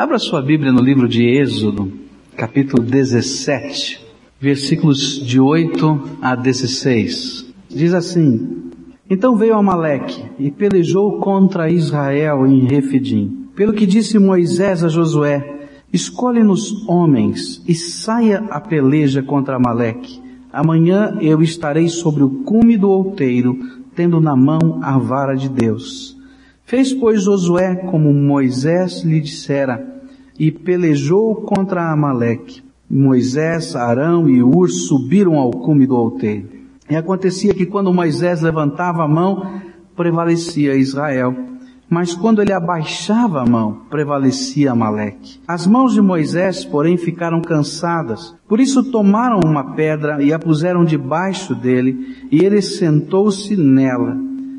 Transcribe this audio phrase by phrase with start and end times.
[0.00, 1.92] Abra sua Bíblia no livro de Êxodo,
[2.34, 4.00] capítulo 17,
[4.40, 7.52] versículos de 8 a 16.
[7.68, 8.70] Diz assim:
[9.10, 13.48] Então veio Amaleque e pelejou contra Israel em Refidim.
[13.54, 20.18] Pelo que disse Moisés a Josué: Escolhe-nos homens e saia a peleja contra Amaleque.
[20.50, 23.54] Amanhã eu estarei sobre o cume do outeiro,
[23.94, 26.18] tendo na mão a vara de Deus.
[26.70, 29.89] Fez, pois, Josué como Moisés lhe dissera,
[30.40, 32.62] e pelejou contra Amaleque.
[32.90, 36.48] Moisés, Arão e Ur subiram ao cume do outeiro.
[36.88, 39.60] E acontecia que quando Moisés levantava a mão,
[39.94, 41.36] prevalecia Israel.
[41.90, 45.38] Mas quando ele abaixava a mão, prevalecia Amaleque.
[45.46, 48.34] As mãos de Moisés, porém, ficaram cansadas.
[48.48, 54.16] Por isso tomaram uma pedra e a puseram debaixo dele, e ele sentou-se nela.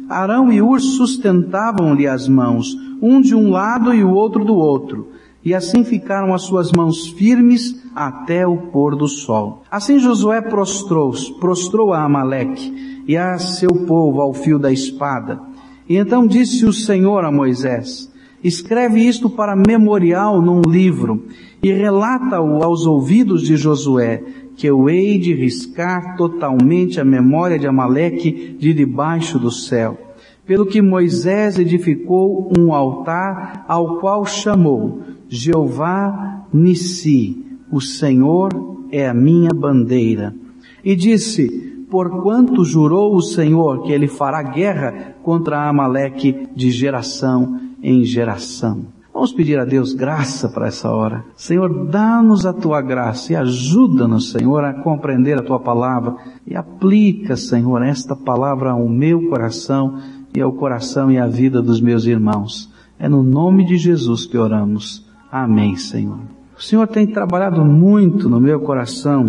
[0.07, 5.07] Arão e Ur sustentavam-lhe as mãos, um de um lado e o outro do outro,
[5.43, 9.63] e assim ficaram as suas mãos firmes até o pôr do sol.
[9.71, 15.39] Assim Josué prostrou-se, prostrou a Amaleque e a seu povo ao fio da espada.
[15.89, 18.11] E então disse o Senhor a Moisés,
[18.43, 21.25] escreve isto para memorial num livro
[21.61, 24.23] e relata-o aos ouvidos de Josué,
[24.55, 29.97] que eu hei de riscar totalmente a memória de Amaleque de debaixo do céu.
[30.45, 35.01] Pelo que Moisés edificou um altar ao qual chamou
[35.33, 38.49] Jeová Nissi, o Senhor
[38.91, 40.35] é a minha bandeira.
[40.83, 48.03] E disse, porquanto jurou o Senhor que ele fará guerra contra Amaleque de geração em
[48.03, 48.87] geração.
[49.13, 51.23] Vamos pedir a Deus graça para essa hora.
[51.37, 56.13] Senhor, dá-nos a tua graça e ajuda-nos, Senhor, a compreender a tua palavra
[56.45, 59.97] e aplica, Senhor, esta palavra ao meu coração
[60.35, 62.69] e ao coração e à vida dos meus irmãos.
[62.99, 65.09] É no nome de Jesus que oramos.
[65.31, 66.19] Amém, Senhor.
[66.57, 69.25] O Senhor tem trabalhado muito no meu coração,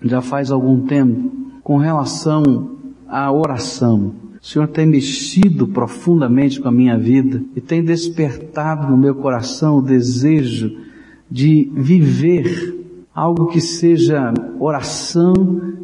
[0.00, 1.28] já faz algum tempo,
[1.64, 2.70] com relação
[3.08, 4.14] à oração.
[4.40, 9.78] O Senhor tem mexido profundamente com a minha vida e tem despertado no meu coração
[9.78, 10.70] o desejo
[11.28, 12.78] de viver
[13.12, 15.34] algo que seja oração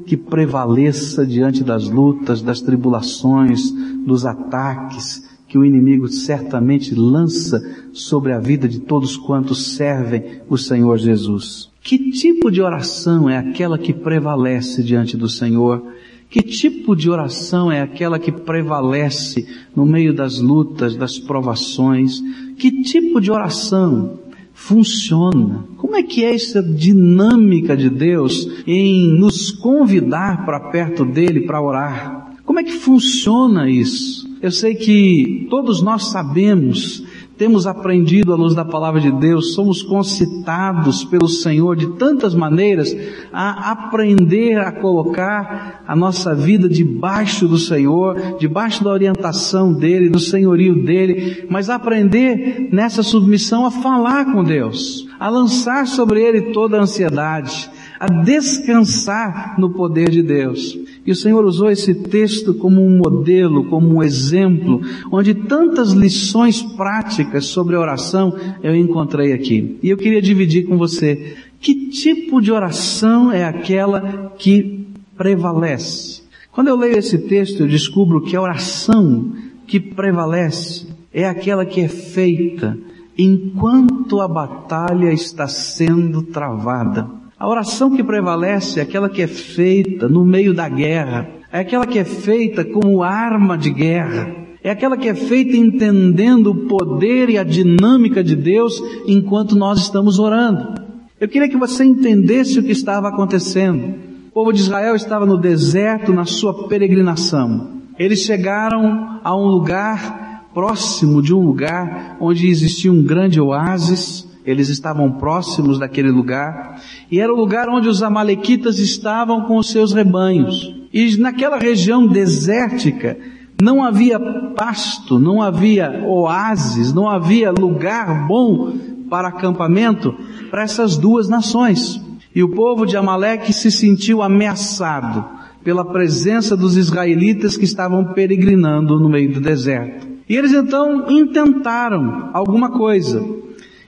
[0.06, 3.72] que prevaleça diante das lutas, das tribulações,
[4.06, 5.25] dos ataques
[5.56, 11.71] que o inimigo certamente lança sobre a vida de todos quantos servem o Senhor Jesus.
[11.83, 15.83] Que tipo de oração é aquela que prevalece diante do Senhor?
[16.28, 22.23] Que tipo de oração é aquela que prevalece no meio das lutas, das provações?
[22.59, 24.19] Que tipo de oração
[24.53, 25.65] funciona?
[25.78, 31.62] Como é que é essa dinâmica de Deus em nos convidar para perto dele para
[31.62, 32.34] orar?
[32.44, 34.25] Como é que funciona isso?
[34.43, 37.05] Eu sei que todos nós sabemos
[37.37, 42.97] temos aprendido à luz da palavra de Deus, somos concitados pelo Senhor de tantas maneiras
[43.31, 50.19] a aprender a colocar a nossa vida debaixo do Senhor, debaixo da orientação dEle, do
[50.19, 56.79] senhorio dEle, mas aprender nessa submissão a falar com Deus, a lançar sobre Ele toda
[56.79, 60.79] a ansiedade, a descansar no poder de Deus.
[61.05, 64.81] E o Senhor usou esse texto como um modelo, como um exemplo,
[65.11, 69.79] onde tantas lições práticas sobre oração eu encontrei aqui.
[69.83, 74.87] E eu queria dividir com você que tipo de oração é aquela que
[75.17, 76.23] prevalece.
[76.53, 79.33] Quando eu leio esse texto, eu descubro que a oração
[79.67, 82.79] que prevalece é aquela que é feita
[83.19, 87.09] enquanto a batalha está sendo travada.
[87.39, 91.87] A oração que prevalece é aquela que é feita no meio da guerra, é aquela
[91.87, 97.29] que é feita como arma de guerra, é aquela que é feita entendendo o poder
[97.29, 100.81] e a dinâmica de Deus enquanto nós estamos orando.
[101.21, 103.97] Eu queria que você entendesse o que estava acontecendo.
[104.29, 107.83] O povo de Israel estava no deserto na sua peregrinação.
[107.99, 114.69] Eles chegaram a um lugar próximo de um lugar onde existia um grande oásis, eles
[114.69, 116.81] estavam próximos daquele lugar
[117.11, 120.75] e era o lugar onde os amalequitas estavam com os seus rebanhos.
[120.93, 123.19] E naquela região desértica
[123.61, 124.20] não havia
[124.55, 128.73] pasto, não havia oásis, não havia lugar bom
[129.11, 130.15] para acampamento
[130.50, 132.00] para essas duas nações.
[132.35, 135.25] E o povo de Amaleque se sentiu ameaçado
[135.65, 140.06] pela presença dos israelitas que estavam peregrinando no meio do deserto.
[140.29, 143.25] E eles então intentaram alguma coisa.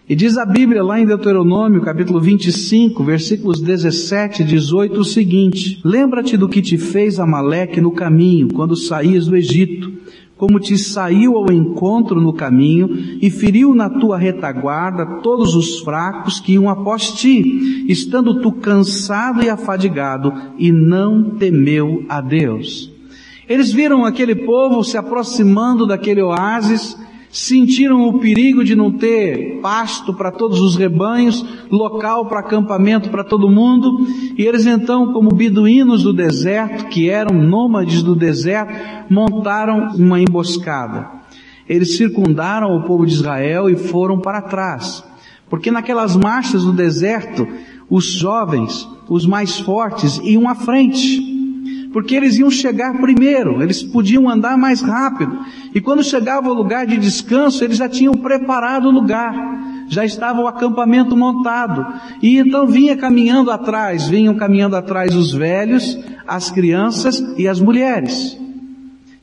[0.09, 5.83] E diz a Bíblia lá em Deuteronômio, capítulo 25, versículos 17 e 18 o seguinte:
[5.85, 9.93] Lembra-te do que te fez Amaleque no caminho, quando saías do Egito,
[10.35, 12.89] como te saiu ao encontro no caminho
[13.21, 19.45] e feriu na tua retaguarda todos os fracos que iam após ti, estando tu cansado
[19.45, 22.91] e afadigado, e não temeu a Deus.
[23.47, 26.97] Eles viram aquele povo se aproximando daquele oásis,
[27.31, 33.25] sentiram o perigo de não ter pasto para todos os rebanhos, local para acampamento para
[33.25, 38.73] todo mundo, e eles então, como beduínos do deserto, que eram nômades do deserto,
[39.11, 41.11] montaram uma emboscada.
[41.69, 45.05] Eles circundaram o povo de Israel e foram para trás,
[45.51, 47.47] porque naquelas marchas do deserto,
[47.91, 51.38] os jovens, os mais fortes, iam à frente,
[51.99, 55.37] porque eles iam chegar primeiro, eles podiam andar mais rápido.
[55.75, 59.35] E quando chegava o lugar de descanso, eles já tinham preparado o lugar,
[59.89, 61.85] já estava o acampamento montado.
[62.23, 68.39] E então vinha caminhando atrás, vinham caminhando atrás os velhos, as crianças e as mulheres.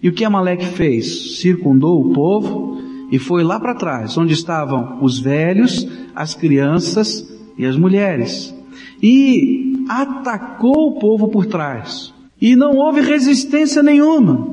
[0.04, 1.40] E o que Amaleque fez?
[1.40, 7.26] Circundou o povo e foi lá para trás, onde estavam os velhos, as crianças
[7.58, 8.54] e as mulheres.
[9.02, 12.14] E atacou o povo por trás.
[12.46, 14.48] E não houve resistência nenhuma.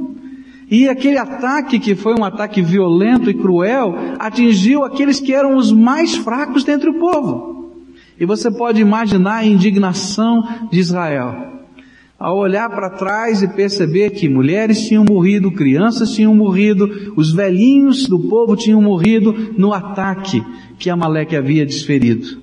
[0.70, 5.70] E aquele ataque, que foi um ataque violento e cruel, atingiu aqueles que eram os
[5.70, 7.74] mais fracos dentre o povo.
[8.18, 11.36] E você pode imaginar a indignação de Israel.
[12.18, 18.08] Ao olhar para trás e perceber que mulheres tinham morrido, crianças tinham morrido, os velhinhos
[18.08, 20.42] do povo tinham morrido no ataque
[20.78, 22.40] que Amaleque havia desferido.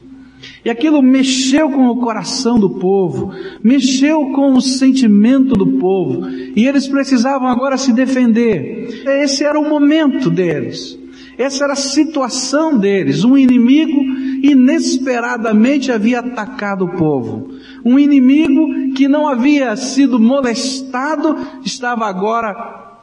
[0.64, 3.32] E aquilo mexeu com o coração do povo,
[3.64, 9.04] mexeu com o sentimento do povo, e eles precisavam agora se defender.
[9.06, 11.00] Esse era o momento deles.
[11.38, 13.24] Essa era a situação deles.
[13.24, 14.02] Um inimigo
[14.44, 17.52] inesperadamente havia atacado o povo.
[17.86, 22.98] Um inimigo que não havia sido molestado estava agora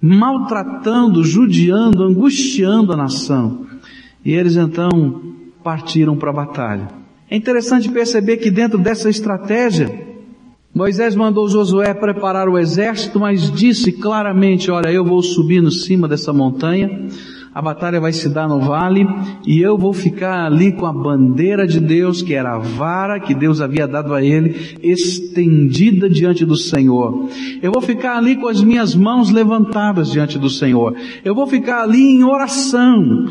[0.00, 3.66] maltratando, judiando, angustiando a nação.
[4.24, 4.88] E eles então
[5.62, 7.01] partiram para a batalha.
[7.32, 9.90] É interessante perceber que dentro dessa estratégia,
[10.74, 16.06] Moisés mandou Josué preparar o exército, mas disse claramente, olha, eu vou subir no cima
[16.06, 17.08] dessa montanha,
[17.54, 19.06] a batalha vai se dar no vale,
[19.46, 23.34] e eu vou ficar ali com a bandeira de Deus, que era a vara que
[23.34, 27.30] Deus havia dado a ele, estendida diante do Senhor.
[27.62, 30.94] Eu vou ficar ali com as minhas mãos levantadas diante do Senhor.
[31.24, 33.26] Eu vou ficar ali em oração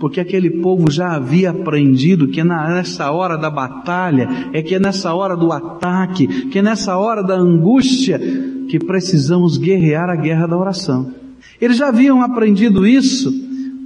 [0.00, 5.12] porque aquele povo já havia aprendido que nessa hora da batalha, é que é nessa
[5.14, 8.18] hora do ataque, que é nessa hora da angústia,
[8.66, 11.12] que precisamos guerrear a guerra da oração.
[11.60, 13.30] Eles já haviam aprendido isso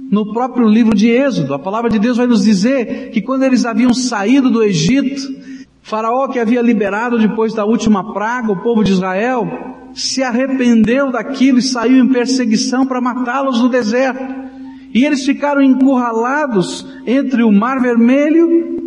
[0.09, 1.53] no próprio livro de Êxodo.
[1.53, 5.21] A palavra de Deus vai nos dizer que quando eles haviam saído do Egito,
[5.81, 9.45] Faraó que havia liberado depois da última praga o povo de Israel,
[9.93, 14.44] se arrependeu daquilo e saiu em perseguição para matá-los no deserto.
[14.95, 18.79] E eles ficaram encurralados entre o Mar Vermelho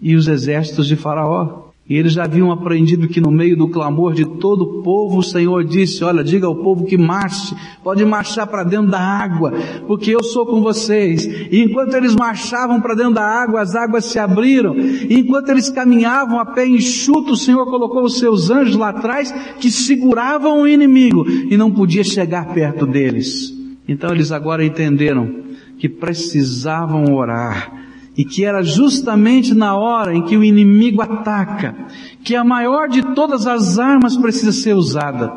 [0.00, 1.64] e os exércitos de Faraó.
[1.86, 5.22] E eles já haviam aprendido que no meio do clamor de todo o povo, o
[5.22, 9.52] Senhor disse, olha, diga ao povo que marche, pode marchar para dentro da água,
[9.86, 11.26] porque eu sou com vocês.
[11.26, 14.74] E enquanto eles marchavam para dentro da água, as águas se abriram.
[14.74, 19.30] E enquanto eles caminhavam a pé enxuto, o Senhor colocou os seus anjos lá atrás,
[19.60, 23.53] que seguravam o inimigo, e não podia chegar perto deles.
[23.86, 25.44] Então eles agora entenderam
[25.78, 27.72] que precisavam orar
[28.16, 31.74] e que era justamente na hora em que o inimigo ataca
[32.22, 35.32] que a maior de todas as armas precisa ser usada.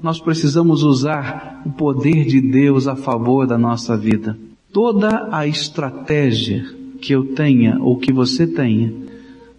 [0.00, 4.38] Nós precisamos usar o poder de Deus a favor da nossa vida.
[4.72, 6.64] Toda a estratégia
[7.00, 8.92] que eu tenha ou que você tenha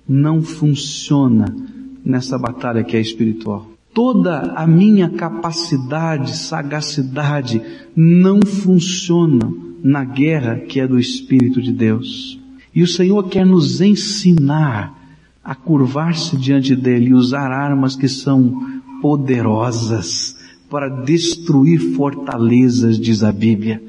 [0.07, 1.53] não funciona
[2.05, 7.61] nessa batalha que é espiritual toda a minha capacidade, sagacidade
[7.95, 9.51] não funciona
[9.83, 12.39] na guerra que é do Espírito de Deus.
[12.73, 14.97] E o Senhor quer nos ensinar
[15.43, 20.37] a curvar-se diante dele e usar armas que são poderosas
[20.69, 23.81] para destruir fortalezas, diz a Bíblia,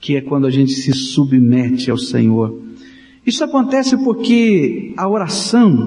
[0.00, 2.58] que é quando a gente se submete ao Senhor.
[3.26, 5.86] Isso acontece porque a oração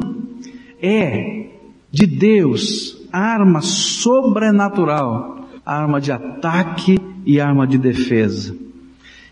[0.82, 1.48] é
[1.92, 8.54] de Deus arma sobrenatural, arma de ataque e arma de defesa.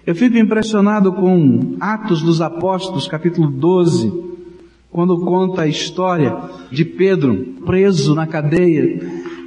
[0.08, 4.14] Eu fico impressionado com Atos dos Apóstolos, capítulo 12,
[4.90, 6.34] quando conta a história
[6.72, 9.02] de Pedro preso na cadeia.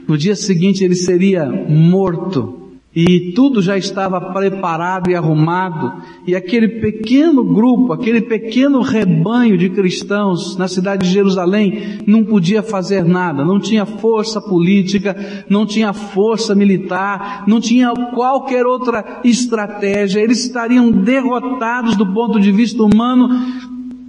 [0.07, 2.66] No dia seguinte ele seria morto.
[2.97, 9.69] E tudo já estava preparado e arrumado, e aquele pequeno grupo, aquele pequeno rebanho de
[9.69, 15.93] cristãos na cidade de Jerusalém não podia fazer nada, não tinha força política, não tinha
[15.93, 23.29] força militar, não tinha qualquer outra estratégia, eles estariam derrotados do ponto de vista humano.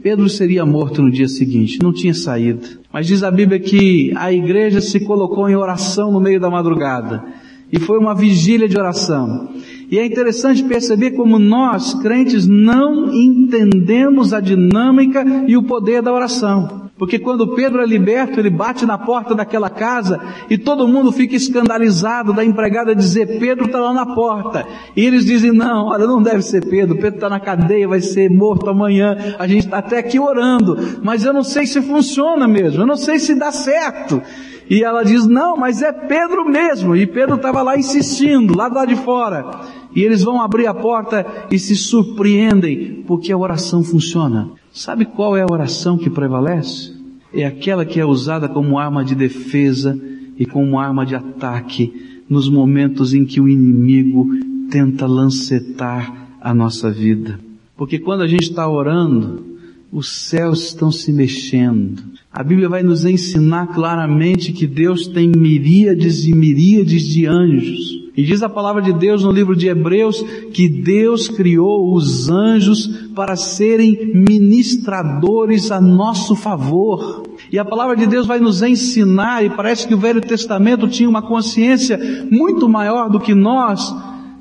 [0.01, 2.61] Pedro seria morto no dia seguinte, não tinha saída.
[2.93, 7.25] Mas diz a Bíblia que a igreja se colocou em oração no meio da madrugada.
[7.71, 9.49] E foi uma vigília de oração.
[9.89, 16.13] E é interessante perceber como nós, crentes, não entendemos a dinâmica e o poder da
[16.13, 16.87] oração.
[16.97, 20.19] Porque quando Pedro é liberto, ele bate na porta daquela casa
[20.49, 24.65] e todo mundo fica escandalizado da empregada dizer, Pedro está lá na porta.
[24.95, 28.29] E eles dizem, não, olha, não deve ser Pedro, Pedro está na cadeia, vai ser
[28.31, 32.81] morto amanhã, a gente está até aqui orando, mas eu não sei se funciona mesmo,
[32.81, 34.21] eu não sei se dá certo.
[34.69, 36.95] E ela diz, não, mas é Pedro mesmo.
[36.95, 39.49] E Pedro estava lá insistindo, lá do lado de fora.
[39.95, 44.49] E eles vão abrir a porta e se surpreendem, porque a oração funciona.
[44.71, 46.95] Sabe qual é a oração que prevalece?
[47.33, 49.99] É aquela que é usada como arma de defesa
[50.37, 54.27] e como arma de ataque nos momentos em que o inimigo
[54.69, 57.39] tenta lancetar a nossa vida.
[57.75, 59.56] Porque quando a gente está orando,
[59.91, 66.25] os céus estão se mexendo, a Bíblia vai nos ensinar claramente que Deus tem miríades
[66.25, 67.97] e miríades de anjos.
[68.15, 72.87] E diz a palavra de Deus no livro de Hebreus que Deus criou os anjos
[73.15, 77.23] para serem ministradores a nosso favor.
[77.51, 81.07] E a palavra de Deus vai nos ensinar, e parece que o Velho Testamento tinha
[81.07, 83.95] uma consciência muito maior do que nós,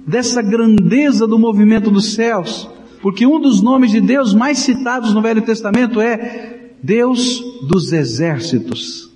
[0.07, 2.69] dessa grandeza do movimento dos céus.
[3.07, 9.09] Porque um dos nomes de Deus mais citados no Velho Testamento é Deus dos exércitos.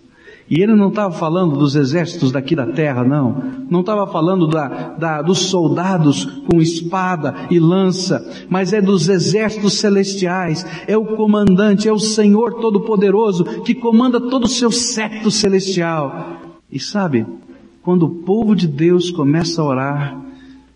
[0.48, 3.42] E ele não estava falando dos exércitos daqui da terra, não.
[3.68, 9.80] Não estava falando da, da, dos soldados com espada e lança, mas é dos exércitos
[9.80, 10.64] celestiais.
[10.86, 16.36] É o comandante, é o Senhor Todo-Poderoso que comanda todo o seu séquito celestial.
[16.70, 17.26] E sabe,
[17.82, 20.29] quando o povo de Deus começa a orar,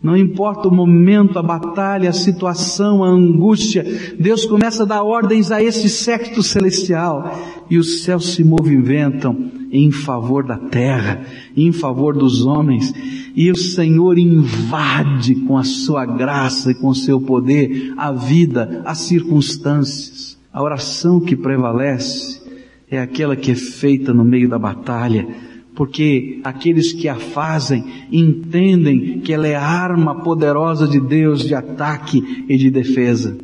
[0.05, 3.83] não importa o momento, a batalha, a situação, a angústia,
[4.21, 9.91] Deus começa a dar ordens a esse secto celestial e os céus se movimentam em
[9.91, 11.25] favor da terra,
[11.57, 12.93] em favor dos homens,
[13.35, 18.83] e o Senhor invade com a sua graça e com o seu poder a vida,
[18.85, 20.39] as circunstâncias.
[20.53, 22.43] A oração que prevalece
[22.91, 25.27] é aquela que é feita no meio da batalha,
[25.75, 32.45] porque aqueles que a fazem entendem que ela é arma poderosa de Deus de ataque
[32.49, 33.37] e de defesa.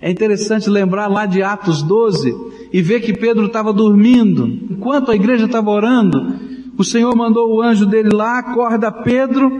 [0.00, 2.34] É interessante lembrar lá de Atos 12
[2.72, 4.46] e ver que Pedro estava dormindo.
[4.70, 6.40] Enquanto a igreja estava orando,
[6.76, 9.50] o Senhor mandou o anjo dele lá, acorda Pedro,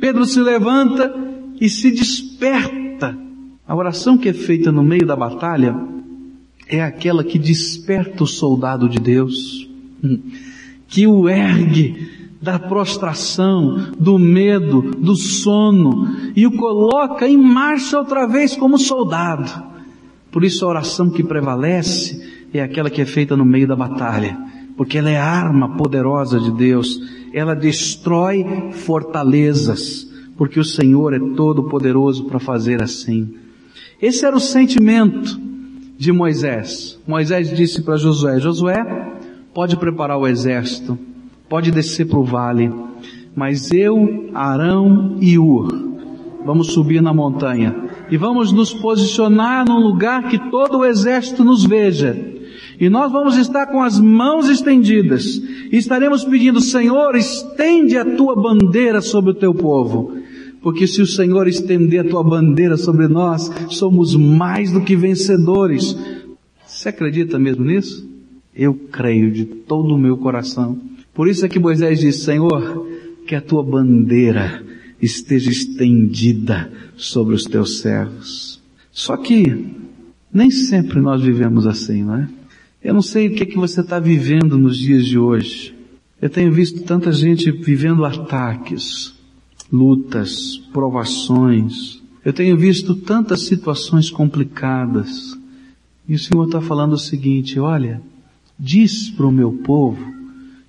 [0.00, 1.14] Pedro se levanta
[1.60, 3.16] e se desperta.
[3.66, 5.76] A oração que é feita no meio da batalha
[6.68, 9.66] é aquela que desperta o soldado de Deus
[10.88, 18.26] que o ergue da prostração, do medo, do sono e o coloca em marcha outra
[18.26, 19.50] vez como soldado.
[20.30, 24.38] Por isso a oração que prevalece é aquela que é feita no meio da batalha,
[24.76, 27.00] porque ela é arma poderosa de Deus.
[27.32, 33.34] Ela destrói fortalezas, porque o Senhor é todo poderoso para fazer assim.
[34.00, 35.40] Esse era o sentimento
[35.98, 36.98] de Moisés.
[37.06, 39.05] Moisés disse para Josué: Josué,
[39.56, 40.98] pode preparar o exército,
[41.48, 42.70] pode descer para o vale,
[43.34, 45.68] mas eu, Arão e Ur,
[46.44, 47.74] vamos subir na montanha
[48.10, 52.34] e vamos nos posicionar num lugar que todo o exército nos veja.
[52.78, 55.40] E nós vamos estar com as mãos estendidas
[55.72, 60.18] e estaremos pedindo, Senhor, estende a tua bandeira sobre o teu povo.
[60.60, 65.96] Porque se o Senhor estender a tua bandeira sobre nós, somos mais do que vencedores.
[66.66, 68.15] Você acredita mesmo nisso?
[68.56, 70.80] Eu creio de todo o meu coração.
[71.12, 72.86] Por isso é que Moisés disse, Senhor,
[73.26, 74.64] que a tua bandeira
[75.00, 78.62] esteja estendida sobre os teus servos.
[78.90, 79.74] Só que
[80.32, 82.28] nem sempre nós vivemos assim, não é?
[82.82, 85.74] Eu não sei o que é que você está vivendo nos dias de hoje.
[86.20, 89.14] Eu tenho visto tanta gente vivendo ataques,
[89.70, 92.00] lutas, provações.
[92.24, 95.36] Eu tenho visto tantas situações complicadas.
[96.08, 98.00] E o Senhor está falando o seguinte, olha,
[98.58, 100.14] Diz para o meu povo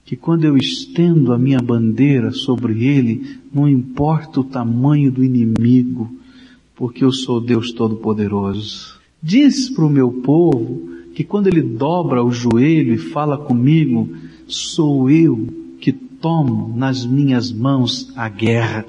[0.03, 6.09] que quando eu estendo a minha bandeira sobre ele, não importa o tamanho do inimigo,
[6.75, 8.97] porque eu sou Deus Todo-Poderoso.
[9.21, 14.09] Diz para o meu povo que quando ele dobra o joelho e fala comigo,
[14.47, 15.47] sou eu
[15.81, 18.85] que tomo nas minhas mãos a guerra.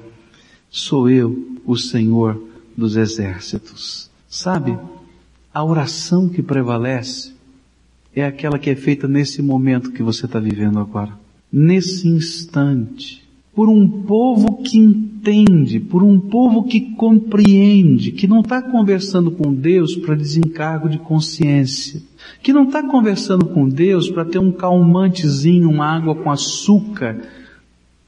[0.69, 2.41] Sou eu, o Senhor
[2.77, 4.09] dos exércitos.
[4.27, 4.77] Sabe,
[5.53, 7.38] a oração que prevalece
[8.15, 11.11] é aquela que é feita nesse momento que você está vivendo agora.
[11.51, 13.23] Nesse instante.
[13.53, 19.53] Por um povo que entende, por um povo que compreende, que não está conversando com
[19.53, 22.01] Deus para desencargo de consciência,
[22.41, 27.21] que não está conversando com Deus para ter um calmantezinho, uma água com açúcar,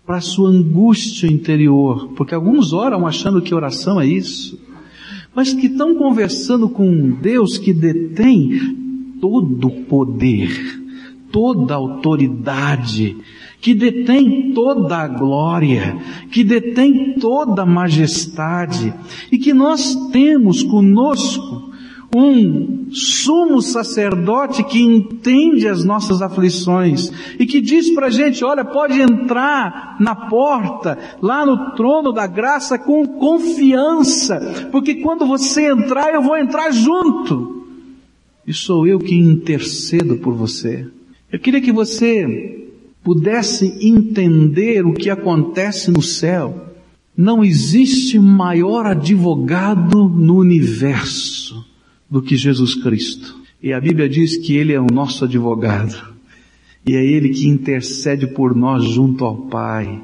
[0.06, 4.60] para a sua angústia interior, porque alguns oram achando que oração é isso,
[5.36, 8.81] mas que estão conversando com um Deus que detém
[9.22, 10.82] todo poder,
[11.32, 13.16] toda autoridade,
[13.62, 15.96] que detém toda a glória,
[16.32, 18.92] que detém toda a majestade,
[19.32, 21.70] e que nós temos conosco
[22.14, 27.10] um sumo sacerdote que entende as nossas aflições
[27.40, 32.28] e que diz para a gente, olha, pode entrar na porta, lá no trono da
[32.28, 37.61] graça com confiança, porque quando você entrar, eu vou entrar junto.
[38.52, 40.86] E sou eu que intercedo por você.
[41.32, 42.68] Eu queria que você
[43.02, 46.74] pudesse entender o que acontece no céu.
[47.16, 51.66] Não existe maior advogado no universo
[52.10, 53.38] do que Jesus Cristo.
[53.64, 56.14] E a Bíblia diz que Ele é o nosso advogado.
[56.86, 60.02] E é Ele que intercede por nós junto ao Pai.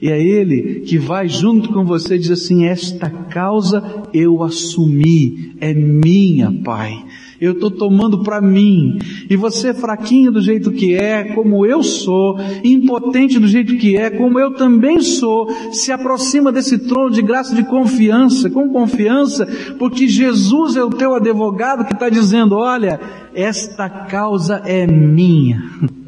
[0.00, 5.56] E é Ele que vai junto com você e diz assim, esta causa eu assumi,
[5.58, 7.04] é minha, Pai
[7.40, 8.98] eu estou tomando para mim.
[9.28, 14.10] E você fraquinho do jeito que é, como eu sou, impotente do jeito que é,
[14.10, 19.46] como eu também sou, se aproxima desse trono de graça de confiança, com confiança,
[19.78, 23.00] porque Jesus é o teu advogado que está dizendo, olha,
[23.34, 25.62] esta causa é minha.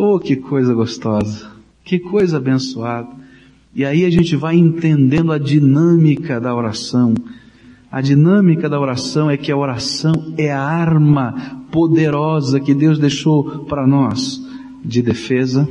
[0.00, 1.50] Oh, que coisa gostosa.
[1.82, 3.08] Que coisa abençoada.
[3.74, 7.14] E aí a gente vai entendendo a dinâmica da oração.
[7.90, 13.64] A dinâmica da oração é que a oração é a arma poderosa que Deus deixou
[13.64, 14.40] para nós
[14.84, 15.66] de defesa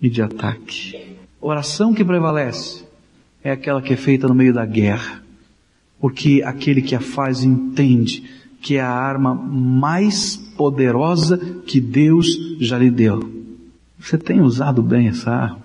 [0.00, 1.16] e de ataque.
[1.40, 2.84] Oração que prevalece
[3.42, 5.20] é aquela que é feita no meio da guerra,
[6.00, 8.22] porque aquele que a faz entende
[8.60, 12.26] que é a arma mais poderosa que Deus
[12.60, 13.20] já lhe deu.
[13.98, 15.62] Você tem usado bem essa arma?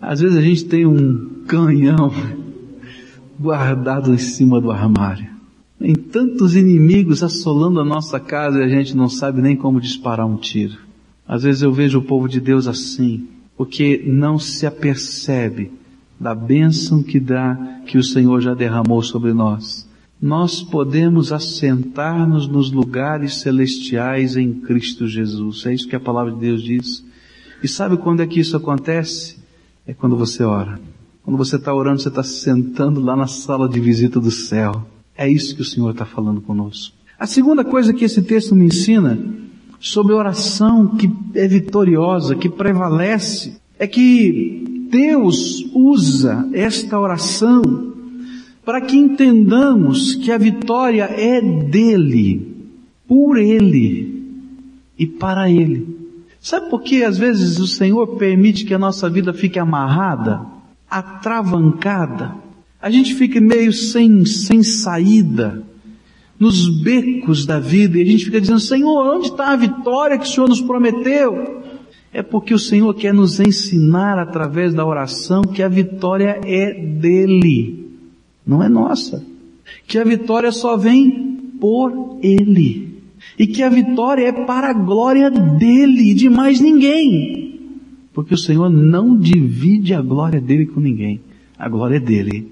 [0.00, 2.10] Às vezes a gente tem um canhão
[3.40, 5.30] guardado em cima do armário.
[5.78, 10.26] Tem tantos inimigos assolando a nossa casa e a gente não sabe nem como disparar
[10.26, 10.76] um tiro.
[11.26, 13.26] Às vezes eu vejo o povo de Deus assim,
[13.56, 15.72] porque não se apercebe
[16.18, 19.88] da bênção que dá, que o Senhor já derramou sobre nós.
[20.20, 25.64] Nós podemos assentar-nos nos lugares celestiais em Cristo Jesus.
[25.64, 27.02] É isso que a palavra de Deus diz.
[27.62, 29.38] E sabe quando é que isso acontece?
[29.86, 30.78] É quando você ora.
[31.22, 34.86] Quando você está orando, você está se sentando lá na sala de visita do céu.
[35.16, 36.94] É isso que o Senhor está falando conosco.
[37.18, 39.18] A segunda coisa que esse texto me ensina
[39.78, 47.92] sobre oração que é vitoriosa, que prevalece, é que Deus usa esta oração
[48.64, 52.46] para que entendamos que a vitória é dele,
[53.08, 54.22] por ele
[54.98, 55.98] e para ele.
[56.40, 60.46] Sabe por que às vezes o Senhor permite que a nossa vida fique amarrada?
[60.90, 62.34] Atravancada.
[62.82, 65.62] A gente fica meio sem, sem saída,
[66.38, 70.24] nos becos da vida, e a gente fica dizendo, Senhor, onde está a vitória que
[70.24, 71.60] o Senhor nos prometeu?
[72.12, 77.88] É porque o Senhor quer nos ensinar através da oração que a vitória é dele,
[78.44, 79.24] não é nossa.
[79.86, 82.98] Que a vitória só vem por ele.
[83.38, 87.49] E que a vitória é para a glória dele e de mais ninguém.
[88.12, 91.20] Porque o Senhor não divide a glória dele com ninguém.
[91.58, 92.50] A glória é dele.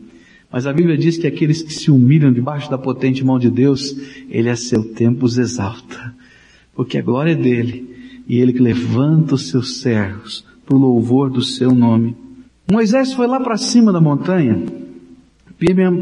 [0.50, 3.96] Mas a Bíblia diz que aqueles que se humilham debaixo da potente mão de Deus,
[4.30, 6.14] ele a seu tempo os exalta.
[6.74, 7.96] Porque a glória é dele.
[8.28, 12.14] E ele que levanta os seus servos para o louvor do seu nome.
[12.70, 14.62] Moisés foi lá para cima da montanha,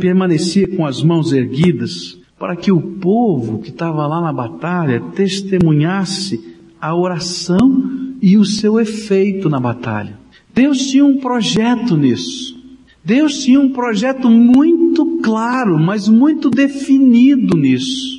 [0.01, 6.57] permanecia com as mãos erguidas, para que o povo que estava lá na batalha testemunhasse
[6.81, 10.18] a oração e o seu efeito na batalha.
[10.55, 12.57] Deus tinha um projeto nisso.
[13.05, 18.16] Deus tinha um projeto muito claro, mas muito definido nisso.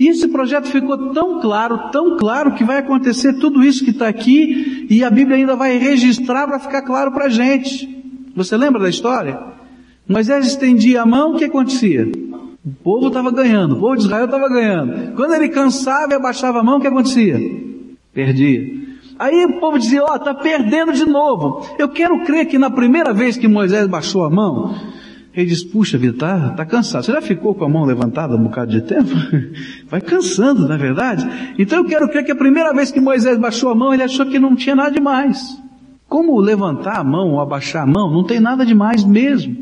[0.00, 4.08] E esse projeto ficou tão claro, tão claro, que vai acontecer tudo isso que está
[4.08, 7.88] aqui, e a Bíblia ainda vai registrar para ficar claro para a gente.
[8.34, 9.38] Você lembra da história?
[10.08, 12.10] Moisés estendia a mão, o que acontecia?
[12.64, 15.14] O povo estava ganhando, o povo de Israel estava ganhando.
[15.14, 17.38] Quando ele cansava e abaixava a mão, o que acontecia?
[18.12, 18.77] Perdia.
[19.18, 21.66] Aí o povo dizia, ó, oh, tá perdendo de novo.
[21.78, 24.74] Eu quero crer que na primeira vez que Moisés baixou a mão,
[25.34, 27.04] ele diz, puxa vida, tá, tá cansado.
[27.04, 29.10] Você já ficou com a mão levantada um bocado de tempo?
[29.88, 31.54] Vai cansando, na é verdade?
[31.58, 34.26] Então eu quero crer que a primeira vez que Moisés baixou a mão, ele achou
[34.26, 35.60] que não tinha nada demais.
[36.08, 39.56] Como levantar a mão ou abaixar a mão, não tem nada demais mesmo.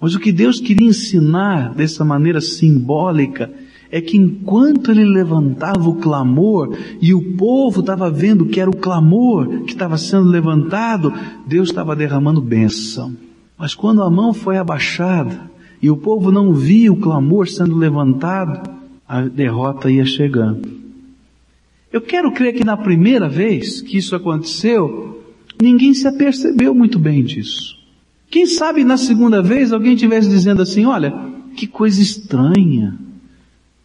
[0.00, 3.50] Mas o que Deus queria ensinar dessa maneira simbólica
[3.94, 8.76] é que enquanto ele levantava o clamor e o povo estava vendo que era o
[8.76, 11.14] clamor que estava sendo levantado,
[11.46, 13.16] Deus estava derramando bênção.
[13.56, 15.48] Mas quando a mão foi abaixada
[15.80, 18.68] e o povo não via o clamor sendo levantado,
[19.06, 20.68] a derrota ia chegando.
[21.92, 25.22] Eu quero crer que na primeira vez que isso aconteceu,
[25.62, 27.76] ninguém se apercebeu muito bem disso.
[28.28, 31.14] Quem sabe na segunda vez alguém tivesse dizendo assim, olha,
[31.54, 32.98] que coisa estranha.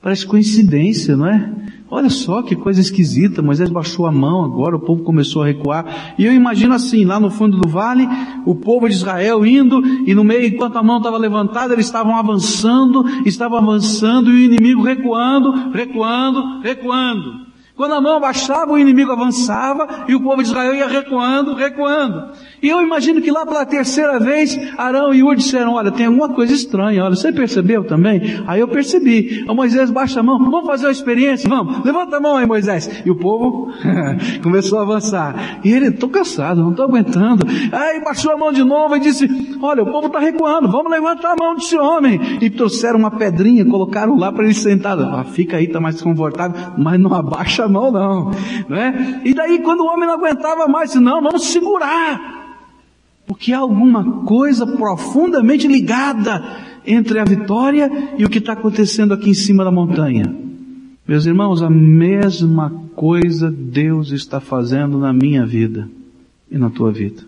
[0.02, 1.54] Parece coincidência, não é?
[1.92, 6.14] Olha só que coisa esquisita, Moisés baixou a mão agora, o povo começou a recuar.
[6.18, 8.08] E eu imagino assim, lá no fundo do vale,
[8.46, 12.16] o povo de Israel indo, e no meio, enquanto a mão estava levantada, eles estavam
[12.16, 17.49] avançando, estavam avançando, e o inimigo recuando, recuando, recuando.
[17.80, 22.34] Quando a mão baixava, o inimigo avançava e o povo de Israel ia recuando, recuando.
[22.62, 26.28] E eu imagino que lá pela terceira vez, Arão e Ur disseram, olha, tem alguma
[26.28, 28.22] coisa estranha, olha, você percebeu também?
[28.46, 29.46] Aí eu percebi.
[29.48, 33.02] O Moisés baixa a mão, vamos fazer uma experiência, vamos, levanta a mão aí Moisés.
[33.06, 33.72] E o povo
[34.44, 35.62] começou a avançar.
[35.64, 37.48] E ele, estou cansado, não estou aguentando.
[37.72, 41.32] Aí baixou a mão de novo e disse, olha, o povo está recuando, vamos levantar
[41.32, 42.20] a mão desse homem.
[42.42, 45.00] E trouxeram uma pedrinha, colocaram lá para ele sentar.
[45.00, 48.32] Ah, fica aí, está mais confortável, mas não abaixa mão não,
[48.68, 49.22] não é?
[49.24, 52.38] E daí quando o homem não aguentava mais, não, vamos segurar.
[53.26, 56.44] Porque há alguma coisa profundamente ligada
[56.86, 60.36] entre a vitória e o que está acontecendo aqui em cima da montanha.
[61.08, 65.90] Meus irmãos, a mesma coisa Deus está fazendo na minha vida
[66.52, 67.24] e na tua vida.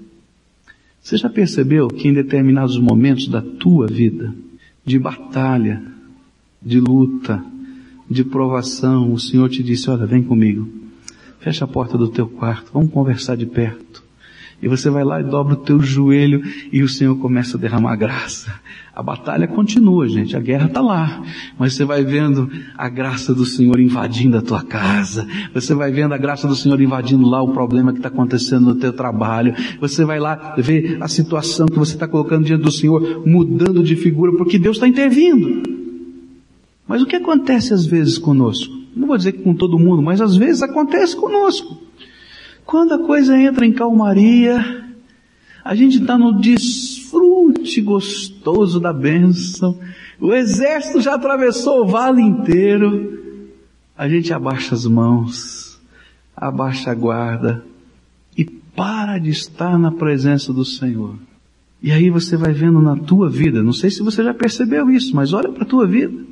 [1.02, 4.34] Você já percebeu que em determinados momentos da tua vida,
[4.86, 5.82] de batalha,
[6.62, 7.44] de luta,
[8.12, 10.68] de provação, o Senhor te disse, olha, vem comigo.
[11.40, 14.04] Fecha a porta do teu quarto, vamos conversar de perto.
[14.62, 17.96] E você vai lá e dobra o teu joelho e o Senhor começa a derramar
[17.96, 18.54] graça.
[18.94, 20.38] A batalha continua, gente.
[20.38, 21.24] A guerra está lá.
[21.58, 22.48] Mas você vai vendo
[22.78, 25.28] a graça do Senhor invadindo a tua casa.
[25.52, 28.76] Você vai vendo a graça do Senhor invadindo lá o problema que está acontecendo no
[28.76, 29.56] teu trabalho.
[29.80, 33.96] Você vai lá ver a situação que você está colocando diante do Senhor mudando de
[33.96, 35.81] figura porque Deus está intervindo.
[36.92, 38.76] Mas o que acontece às vezes conosco?
[38.94, 41.78] Não vou dizer que com todo mundo, mas às vezes acontece conosco.
[42.66, 44.84] Quando a coisa entra em calmaria,
[45.64, 49.80] a gente está no desfrute gostoso da bênção,
[50.20, 53.40] o exército já atravessou o vale inteiro,
[53.98, 55.80] a gente abaixa as mãos,
[56.36, 57.64] abaixa a guarda
[58.38, 61.16] e para de estar na presença do Senhor.
[61.82, 65.16] E aí você vai vendo na tua vida, não sei se você já percebeu isso,
[65.16, 66.30] mas olha para a tua vida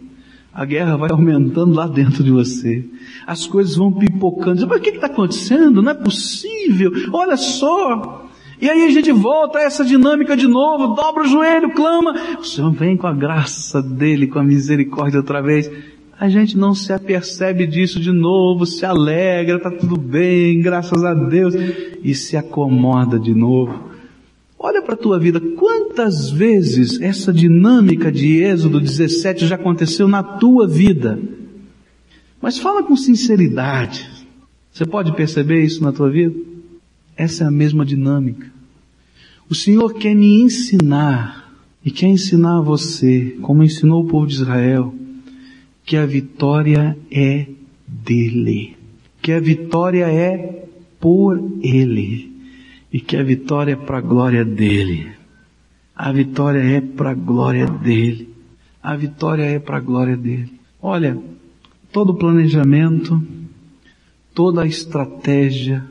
[0.54, 2.84] a guerra vai aumentando lá dentro de você.
[3.26, 4.68] As coisas vão pipocando.
[4.68, 5.82] Mas o que está acontecendo?
[5.82, 6.92] Não é possível.
[7.14, 8.28] Olha só.
[8.62, 12.14] E aí a gente volta a essa dinâmica de novo, dobra o joelho, clama.
[12.40, 15.72] O Senhor vem com a graça dele, com a misericórdia outra vez.
[16.20, 21.14] A gente não se apercebe disso de novo, se alegra, está tudo bem, graças a
[21.14, 21.56] Deus,
[22.04, 23.90] e se acomoda de novo.
[24.60, 25.40] Olha para a tua vida,
[25.90, 31.20] quantas vezes essa dinâmica de Êxodo 17 já aconteceu na tua vida?
[32.40, 34.08] Mas fala com sinceridade.
[34.72, 36.36] Você pode perceber isso na tua vida?
[37.18, 38.52] Essa é a mesma dinâmica.
[39.50, 41.52] O Senhor quer me ensinar
[41.84, 44.94] e quer ensinar a você, como ensinou o povo de Israel,
[45.84, 47.48] que a vitória é
[47.88, 48.78] dele,
[49.22, 50.68] que a vitória é
[51.00, 52.32] por ele
[52.94, 55.19] e que a vitória é para a glória dele.
[56.00, 58.30] A vitória é para a glória dele.
[58.82, 60.58] A vitória é para a glória dele.
[60.82, 61.22] Olha,
[61.92, 63.22] todo o planejamento,
[64.34, 65.86] toda a estratégia,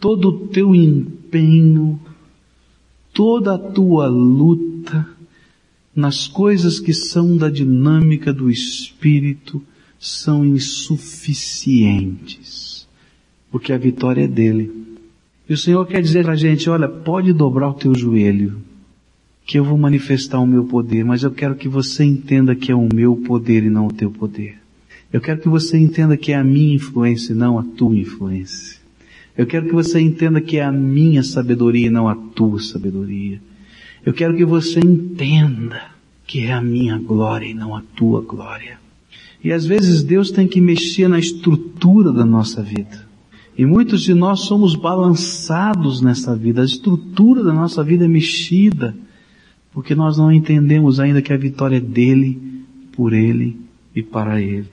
[0.00, 2.00] todo o teu empenho,
[3.14, 5.06] toda a tua luta
[5.94, 9.62] nas coisas que são da dinâmica do espírito
[9.96, 12.88] são insuficientes,
[13.48, 14.98] porque a vitória é dele.
[15.48, 18.65] E o Senhor quer dizer para a gente, olha, pode dobrar o teu joelho,
[19.46, 22.74] que eu vou manifestar o meu poder, mas eu quero que você entenda que é
[22.74, 24.58] o meu poder e não o teu poder.
[25.12, 28.78] Eu quero que você entenda que é a minha influência e não a tua influência.
[29.38, 33.40] Eu quero que você entenda que é a minha sabedoria e não a tua sabedoria.
[34.04, 35.80] Eu quero que você entenda
[36.26, 38.78] que é a minha glória e não a tua glória.
[39.44, 43.06] E às vezes Deus tem que mexer na estrutura da nossa vida.
[43.56, 48.94] E muitos de nós somos balançados nessa vida, a estrutura da nossa vida é mexida,
[49.76, 53.60] porque nós não entendemos ainda que a vitória é dele, por ele
[53.94, 54.70] e para ele.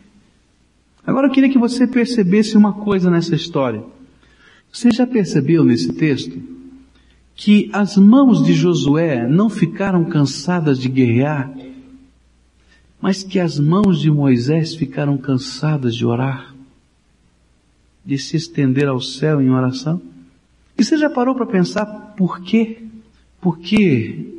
[1.06, 3.84] Agora eu queria que você percebesse uma coisa nessa história.
[4.72, 6.42] Você já percebeu nesse texto
[7.36, 11.54] que as mãos de Josué não ficaram cansadas de guerrear,
[13.02, 16.54] mas que as mãos de Moisés ficaram cansadas de orar?
[18.06, 20.02] de se estender ao céu em oração?
[20.78, 21.86] E você já parou para pensar
[22.18, 22.84] por quê?
[23.40, 24.33] Porque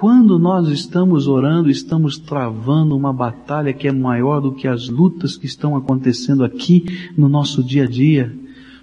[0.00, 5.36] quando nós estamos orando, estamos travando uma batalha que é maior do que as lutas
[5.36, 6.86] que estão acontecendo aqui
[7.18, 8.34] no nosso dia a dia.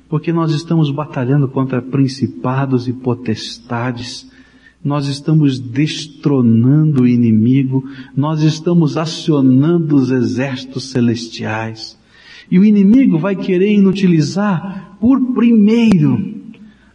[0.07, 4.29] Porque nós estamos batalhando contra principados e potestades.
[4.85, 7.83] Nós estamos destronando o inimigo.
[8.15, 11.97] Nós estamos acionando os exércitos celestiais.
[12.51, 16.35] E o inimigo vai querer inutilizar por primeiro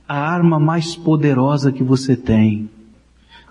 [0.09, 2.71] a arma mais poderosa que você tem.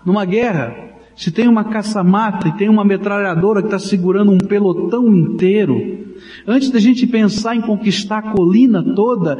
[0.04, 0.74] Numa guerra,
[1.14, 6.06] se tem uma caça-mata e tem uma metralhadora que está segurando um pelotão inteiro,
[6.46, 9.38] antes da gente pensar em conquistar a colina toda,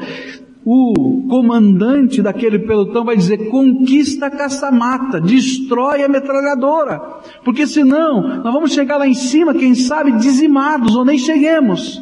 [0.65, 7.01] o comandante daquele pelotão vai dizer, conquista a caça-mata, destrói a metralhadora,
[7.45, 12.01] porque senão nós vamos chegar lá em cima, quem sabe, dizimados ou nem cheguemos.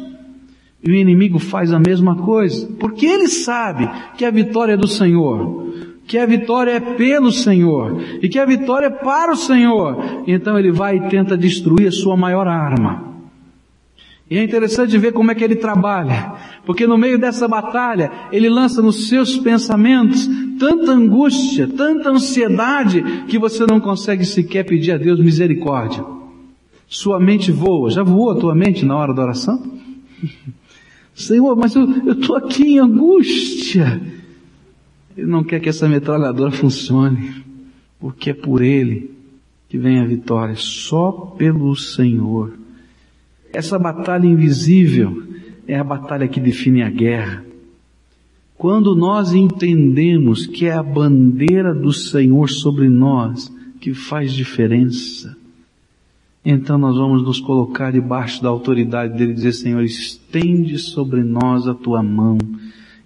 [0.83, 4.87] E o inimigo faz a mesma coisa, porque ele sabe que a vitória é do
[4.87, 5.71] Senhor,
[6.11, 10.23] que a vitória é pelo Senhor e que a vitória é para o Senhor.
[10.27, 13.13] Então ele vai e tenta destruir a sua maior arma.
[14.29, 16.33] E é interessante ver como é que ele trabalha,
[16.65, 23.39] porque no meio dessa batalha ele lança nos seus pensamentos tanta angústia, tanta ansiedade que
[23.39, 26.03] você não consegue sequer pedir a Deus misericórdia.
[26.89, 27.89] Sua mente voa.
[27.89, 29.63] Já voou a tua mente na hora da oração?
[31.15, 34.20] Senhor, mas eu estou aqui em angústia.
[35.17, 37.43] Ele não quer que essa metralhadora funcione,
[37.99, 39.11] porque é por Ele
[39.67, 42.53] que vem a vitória, só pelo Senhor.
[43.53, 45.23] Essa batalha invisível
[45.67, 47.45] é a batalha que define a guerra.
[48.57, 55.35] Quando nós entendemos que é a bandeira do Senhor sobre nós que faz diferença,
[56.43, 61.67] então nós vamos nos colocar debaixo da autoridade dele e dizer, Senhor, estende sobre nós
[61.67, 62.37] a tua mão,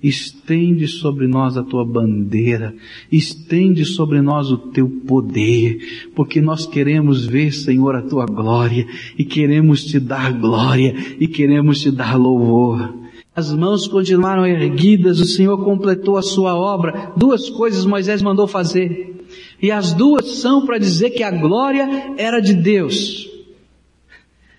[0.07, 2.73] estende sobre nós a tua bandeira,
[3.11, 8.85] estende sobre nós o teu poder, porque nós queremos ver, Senhor, a tua glória,
[9.17, 12.93] e queremos te dar glória, e queremos te dar louvor.
[13.35, 17.11] As mãos continuaram erguidas, o Senhor completou a sua obra.
[17.17, 19.25] Duas coisas Moisés mandou fazer.
[19.61, 23.34] E as duas são para dizer que a glória era de Deus.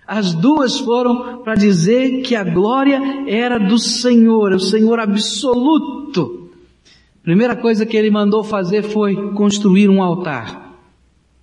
[0.07, 6.49] As duas foram para dizer que a glória era do Senhor, o Senhor absoluto.
[7.21, 10.65] Primeira coisa que ele mandou fazer foi construir um altar.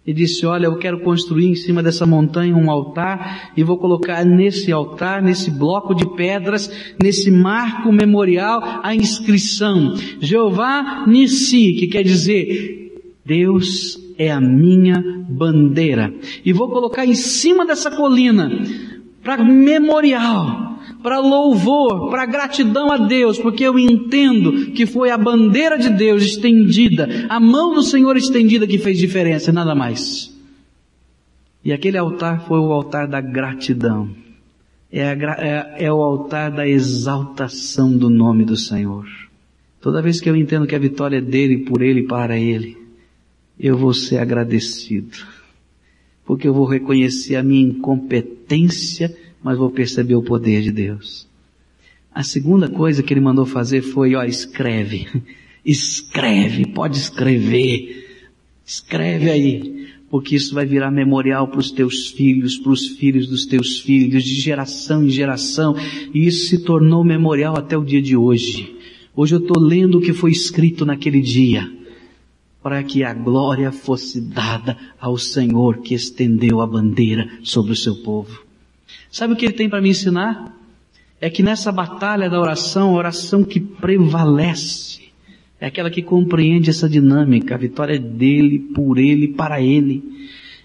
[0.07, 4.25] E disse, olha, eu quero construir em cima dessa montanha um altar e vou colocar
[4.25, 6.71] nesse altar, nesse bloco de pedras,
[7.03, 9.95] nesse marco memorial, a inscrição.
[10.21, 12.84] Jeová Nissi, que quer dizer
[13.25, 16.13] Deus é a minha bandeira.
[16.45, 18.51] E vou colocar em cima dessa colina,
[19.23, 25.79] para memorial, para louvor, para gratidão a Deus, porque eu entendo que foi a bandeira
[25.79, 30.33] de Deus estendida, a mão do Senhor estendida que fez diferença, nada mais.
[31.65, 34.11] E aquele altar foi o altar da gratidão.
[34.93, 39.07] É, a, é, é o altar da exaltação do nome do Senhor.
[39.81, 42.84] Toda vez que eu entendo que a vitória é dele, por ele e para ele,
[43.59, 45.17] eu vou ser agradecido.
[46.25, 51.29] Porque eu vou reconhecer a minha incompetência, mas vou perceber o poder de Deus.
[52.13, 55.07] A segunda coisa que ele mandou fazer foi, ó, escreve.
[55.65, 58.21] Escreve, pode escrever.
[58.67, 59.87] Escreve aí.
[60.11, 64.25] Porque isso vai virar memorial para os teus filhos, para os filhos dos teus filhos,
[64.25, 65.75] de geração em geração.
[66.13, 68.77] E isso se tornou memorial até o dia de hoje.
[69.17, 71.67] Hoje eu estou lendo o que foi escrito naquele dia
[72.65, 77.97] para que a glória fosse dada ao Senhor que estendeu a bandeira sobre o seu
[77.97, 78.43] povo.
[79.11, 80.51] Sabe o que ele tem para me ensinar?
[81.21, 85.03] É que nessa batalha da oração, a oração que prevalece,
[85.61, 90.03] é aquela que compreende essa dinâmica, a vitória é dele, por ele, para ele.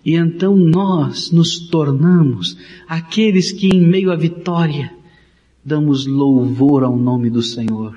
[0.06, 2.58] E então nós nos tornamos
[2.88, 4.94] aqueles que em meio à vitória
[5.66, 7.94] damos louvor ao nome do Senhor.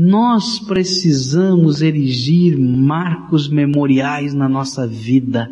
[0.00, 5.50] Nós precisamos erigir marcos memoriais na nossa vida,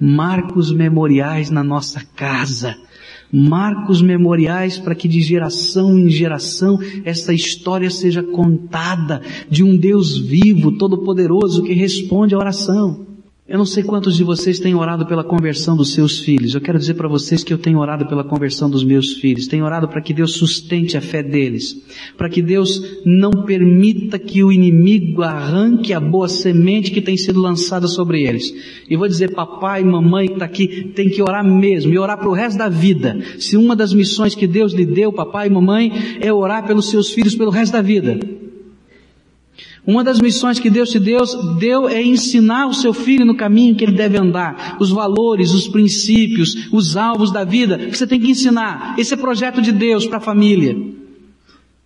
[0.00, 2.74] marcos memoriais na nossa casa,
[3.30, 10.16] marcos memoriais para que de geração em geração esta história seja contada de um Deus
[10.16, 13.15] vivo, todo-poderoso que responde à oração.
[13.48, 16.52] Eu não sei quantos de vocês têm orado pela conversão dos seus filhos.
[16.52, 19.46] Eu quero dizer para vocês que eu tenho orado pela conversão dos meus filhos.
[19.46, 21.80] Tenho orado para que Deus sustente a fé deles.
[22.18, 27.40] Para que Deus não permita que o inimigo arranque a boa semente que tem sido
[27.40, 28.52] lançada sobre eles.
[28.90, 31.94] E vou dizer, papai mamãe que está aqui, tem que orar mesmo.
[31.94, 33.16] E orar para o resto da vida.
[33.38, 37.10] Se uma das missões que Deus lhe deu, papai e mamãe, é orar pelos seus
[37.10, 38.18] filhos pelo resto da vida.
[39.86, 41.20] Uma das missões que Deus te deu,
[41.58, 45.68] deu é ensinar o seu filho no caminho que ele deve andar, os valores, os
[45.68, 48.96] princípios, os alvos da vida, você tem que ensinar.
[48.98, 50.76] Esse é projeto de Deus para a família.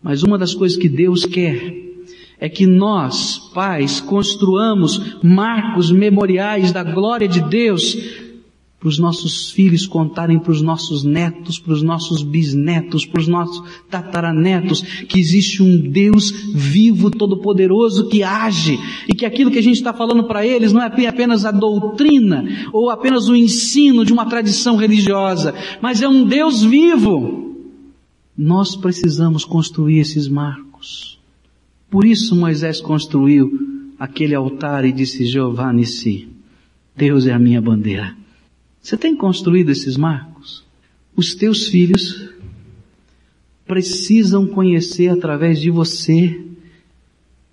[0.02, 1.74] Mas uma das coisas que Deus quer
[2.38, 8.29] é que nós, pais, construamos marcos memoriais da glória de Deus
[8.80, 13.28] para os nossos filhos contarem para os nossos netos, para os nossos bisnetos, para os
[13.28, 19.62] nossos tataranetos, que existe um Deus vivo, todo-poderoso, que age, e que aquilo que a
[19.62, 24.14] gente está falando para eles não é apenas a doutrina, ou apenas o ensino de
[24.14, 27.54] uma tradição religiosa, mas é um Deus vivo.
[28.36, 31.18] Nós precisamos construir esses marcos.
[31.90, 36.28] Por isso Moisés construiu aquele altar e disse, Jeová Nissi,
[36.96, 38.19] Deus é a minha bandeira.
[38.82, 40.64] Você tem construído esses marcos?
[41.14, 42.30] Os teus filhos
[43.66, 46.40] precisam conhecer através de você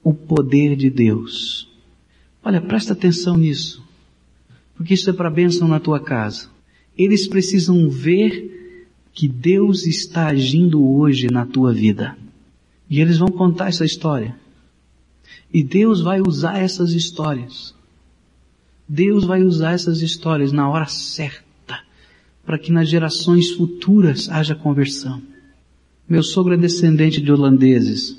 [0.03, 1.67] o poder de Deus.
[2.43, 3.83] Olha, presta atenção nisso,
[4.75, 6.49] porque isso é para bênção na tua casa.
[6.97, 8.79] Eles precisam ver
[9.13, 12.17] que Deus está agindo hoje na tua vida.
[12.89, 14.35] E eles vão contar essa história.
[15.53, 17.75] E Deus vai usar essas histórias
[18.87, 21.47] Deus vai usar essas histórias na hora certa
[22.45, 25.21] para que nas gerações futuras haja conversão.
[26.07, 28.17] Meu sogro é descendente de holandeses.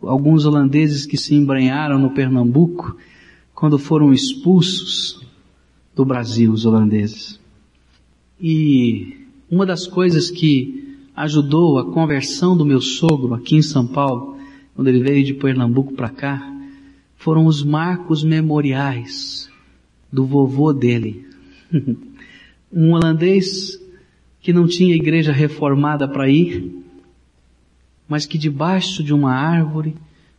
[0.00, 2.96] Alguns holandeses que se embranharam no Pernambuco
[3.52, 5.20] quando foram expulsos
[5.96, 7.40] do Brasil, os holandeses.
[8.40, 14.38] E uma das coisas que ajudou a conversão do meu sogro aqui em São Paulo,
[14.76, 16.40] quando ele veio de Pernambuco para cá,
[17.16, 19.50] foram os marcos memoriais
[20.12, 21.26] do vovô dele.
[22.72, 23.80] um holandês
[24.40, 26.74] que não tinha igreja reformada para ir,
[28.08, 29.94] mas que debaixo de uma árvore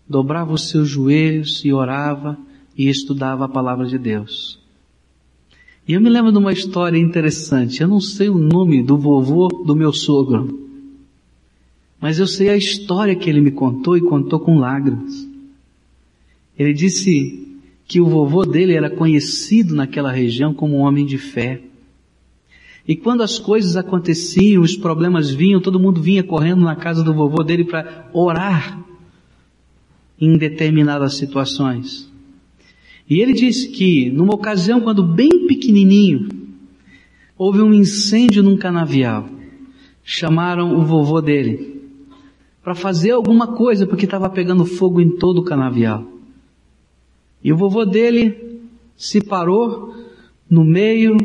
[0.07, 2.37] dobrava os seus joelhos e orava
[2.77, 4.59] e estudava a palavra de Deus.
[5.87, 7.81] E eu me lembro de uma história interessante.
[7.81, 10.67] Eu não sei o nome do vovô do meu sogro,
[11.99, 15.27] mas eu sei a história que ele me contou e contou com lágrimas.
[16.57, 17.50] Ele disse
[17.91, 21.59] que o vovô dele era conhecido naquela região como um homem de fé.
[22.87, 27.13] E quando as coisas aconteciam, os problemas vinham, todo mundo vinha correndo na casa do
[27.13, 28.81] vovô dele para orar
[30.17, 32.09] em determinadas situações.
[33.09, 36.29] E ele disse que, numa ocasião, quando bem pequenininho,
[37.37, 39.27] houve um incêndio num canavial.
[40.01, 41.81] Chamaram o vovô dele
[42.63, 46.10] para fazer alguma coisa, porque estava pegando fogo em todo o canavial.
[47.43, 48.61] E o vovô dele
[48.95, 49.95] se parou
[50.49, 51.17] no meio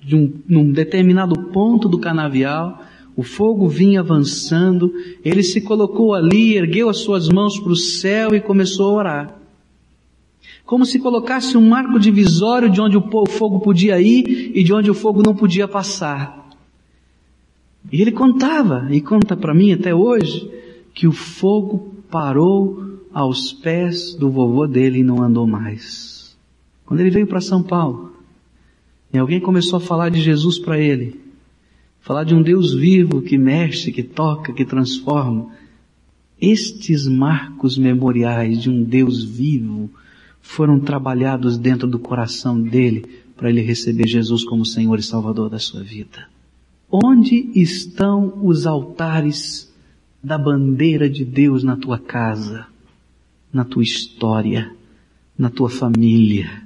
[0.00, 2.82] de um num determinado ponto do canavial,
[3.16, 4.92] o fogo vinha avançando,
[5.24, 9.38] ele se colocou ali, ergueu as suas mãos para o céu e começou a orar.
[10.64, 14.90] Como se colocasse um marco divisório de onde o fogo podia ir e de onde
[14.90, 16.48] o fogo não podia passar.
[17.90, 20.48] E ele contava, e conta para mim até hoje,
[20.94, 26.38] que o fogo parou aos pés do vovô dele e não andou mais.
[26.86, 28.12] Quando ele veio para São Paulo,
[29.12, 31.20] e alguém começou a falar de Jesus para ele,
[31.98, 35.50] falar de um Deus vivo que mexe, que toca, que transforma,
[36.40, 39.90] estes marcos memoriais de um Deus vivo
[40.40, 43.04] foram trabalhados dentro do coração dele
[43.36, 46.28] para ele receber Jesus como Senhor e Salvador da sua vida.
[46.88, 49.74] Onde estão os altares
[50.22, 52.77] da bandeira de Deus na tua casa?
[53.58, 54.70] Na tua história,
[55.36, 56.62] na tua família.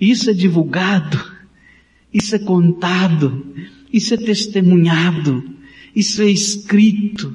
[0.00, 1.16] Isso é divulgado,
[2.12, 3.54] isso é contado,
[3.92, 5.44] isso é testemunhado,
[5.94, 7.32] isso é escrito,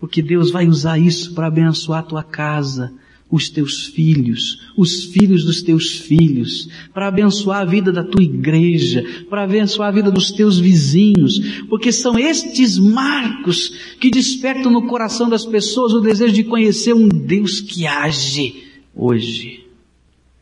[0.00, 2.92] porque Deus vai usar isso para abençoar a tua casa,
[3.30, 9.04] os teus filhos, os filhos dos teus filhos, para abençoar a vida da tua igreja,
[9.28, 15.28] para abençoar a vida dos teus vizinhos, porque são estes marcos que despertam no coração
[15.28, 18.64] das pessoas o desejo de conhecer um Deus que age
[18.94, 19.64] hoje.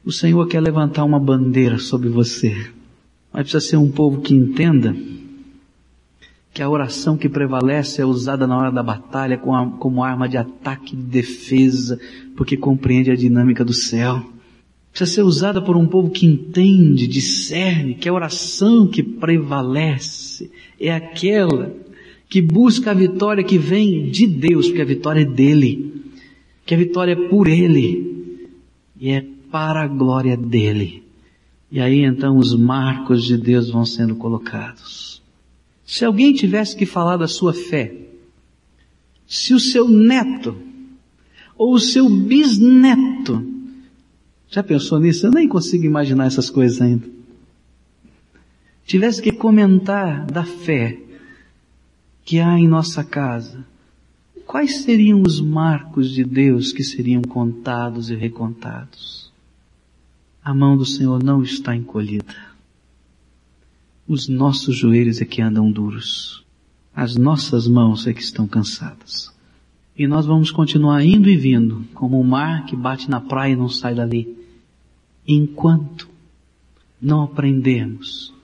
[0.05, 2.55] O Senhor quer levantar uma bandeira sobre você,
[3.33, 4.95] mas precisa ser um povo que entenda
[6.53, 10.95] que a oração que prevalece é usada na hora da batalha como arma de ataque
[10.95, 11.99] e de defesa,
[12.37, 14.23] porque compreende a dinâmica do céu.
[14.91, 20.93] Precisa ser usada por um povo que entende, discerne que a oração que prevalece é
[20.93, 21.75] aquela
[22.29, 26.03] que busca a vitória que vem de Deus, porque a vitória é dele,
[26.67, 28.45] que a vitória é por ele
[29.01, 31.03] e é para a glória dele.
[31.71, 35.22] E aí então os marcos de Deus vão sendo colocados.
[35.85, 37.95] Se alguém tivesse que falar da sua fé,
[39.27, 40.57] se o seu neto
[41.57, 43.47] ou o seu bisneto,
[44.49, 45.27] já pensou nisso?
[45.27, 47.09] Eu nem consigo imaginar essas coisas ainda.
[48.87, 51.01] Tivesse que comentar da fé
[52.25, 53.65] que há em nossa casa,
[54.47, 59.33] quais seriam os marcos de Deus que seriam contados e recontados?
[60.45, 62.52] A mão do Senhor não está encolhida
[64.13, 66.45] os nossos joelhos é que andam duros.
[66.95, 69.33] As nossas mãos é que estão cansadas.
[69.97, 73.57] E nós vamos continuar indo e vindo, como o mar que bate na praia e
[73.57, 74.37] não sai dali,
[75.27, 76.11] enquanto
[77.01, 78.35] não aprendermos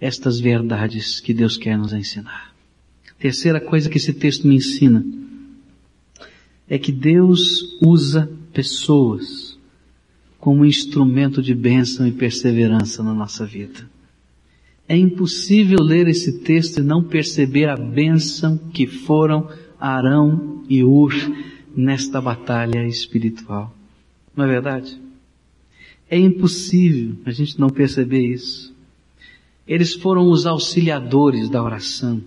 [0.00, 2.54] estas verdades que Deus quer nos ensinar.
[3.18, 5.04] Terceira coisa que esse texto me ensina
[6.68, 9.58] é que Deus usa pessoas
[10.38, 13.92] como instrumento de bênção e perseverança na nossa vida.
[14.86, 19.48] É impossível ler esse texto e não perceber a bênção que foram
[19.80, 21.12] Arão e Ur
[21.74, 23.74] nesta batalha espiritual.
[24.36, 25.00] Não é verdade?
[26.08, 28.74] É impossível a gente não perceber isso.
[29.66, 32.22] Eles foram os auxiliadores da oração.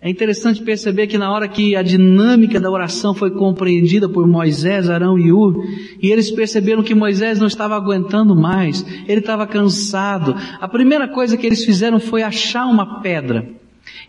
[0.00, 4.88] É interessante perceber que na hora que a dinâmica da oração foi compreendida por Moisés,
[4.88, 5.64] Arão e Ur,
[6.00, 10.36] e eles perceberam que Moisés não estava aguentando mais, ele estava cansado.
[10.60, 13.48] A primeira coisa que eles fizeram foi achar uma pedra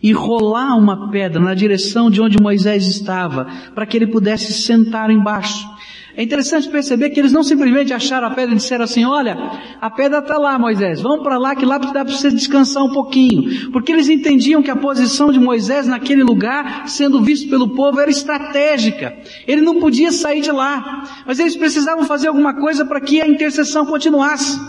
[0.01, 5.09] e rolar uma pedra na direção de onde Moisés estava, para que ele pudesse sentar
[5.09, 5.67] embaixo.
[6.15, 9.37] É interessante perceber que eles não simplesmente acharam a pedra e disseram assim, olha,
[9.79, 12.91] a pedra está lá, Moisés, vamos para lá que lá dá para você descansar um
[12.91, 13.71] pouquinho.
[13.71, 18.09] Porque eles entendiam que a posição de Moisés naquele lugar, sendo visto pelo povo, era
[18.09, 19.17] estratégica.
[19.47, 21.03] Ele não podia sair de lá.
[21.25, 24.59] Mas eles precisavam fazer alguma coisa para que a intercessão continuasse.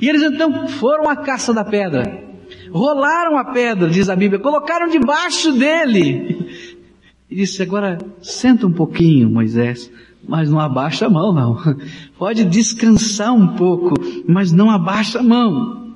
[0.00, 2.22] E eles então foram à caça da pedra.
[2.70, 6.74] Rolaram a pedra, diz a Bíblia, colocaram debaixo dele.
[7.30, 9.90] E disse, agora senta um pouquinho, Moisés
[10.26, 11.58] mas não abaixa a mão não.
[12.18, 13.94] Pode descansar um pouco,
[14.26, 15.94] mas não abaixa a mão.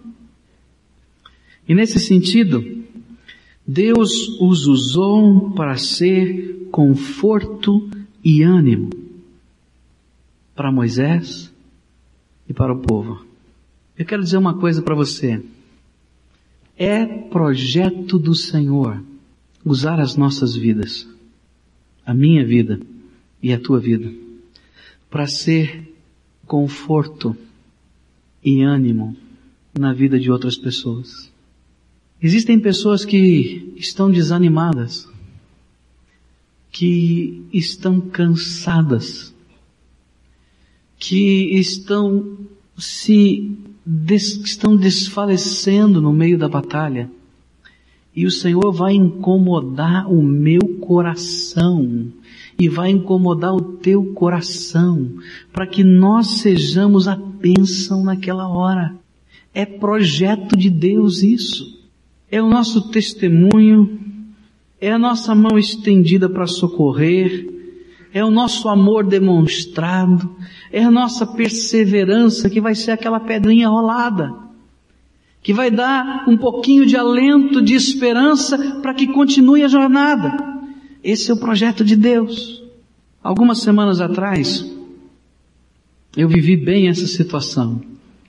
[1.69, 2.65] E nesse sentido,
[3.67, 7.89] Deus os usou para ser conforto
[8.25, 8.91] e ânimo
[10.59, 11.53] para Moisés
[12.49, 13.25] e para o povo.
[13.97, 15.41] Eu quero dizer uma coisa para você.
[16.77, 19.01] É projeto do Senhor
[19.65, 21.07] usar as nossas vidas,
[22.05, 22.81] a minha vida,
[23.43, 24.13] e a tua vida,
[25.11, 25.95] para ser
[26.47, 27.37] conforto
[28.43, 29.17] e ânimo
[29.79, 31.31] na vida de outras pessoas.
[32.21, 35.09] Existem pessoas que estão desanimadas,
[36.71, 39.33] que estão cansadas,
[40.99, 42.37] que estão
[42.77, 47.11] se des, estão desfalecendo no meio da batalha.
[48.15, 52.13] E o Senhor vai incomodar o meu coração
[52.59, 55.13] e vai incomodar o teu coração
[55.53, 58.97] para que nós sejamos a bênção naquela hora.
[59.55, 61.79] É projeto de Deus isso.
[62.29, 64.01] É o nosso testemunho,
[64.81, 67.49] é a nossa mão estendida para socorrer,
[68.13, 70.37] é o nosso amor demonstrado,
[70.73, 74.35] é a nossa perseverança que vai ser aquela pedrinha rolada,
[75.43, 80.58] que vai dar um pouquinho de alento, de esperança para que continue a jornada.
[81.03, 82.63] Esse é o projeto de Deus.
[83.23, 84.65] Algumas semanas atrás,
[86.17, 87.81] eu vivi bem essa situação.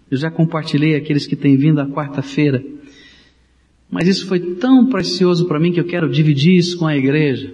[0.09, 2.63] Eu já compartilhei aqueles que têm vindo à quarta-feira.
[3.89, 7.53] Mas isso foi tão precioso para mim que eu quero dividir isso com a igreja.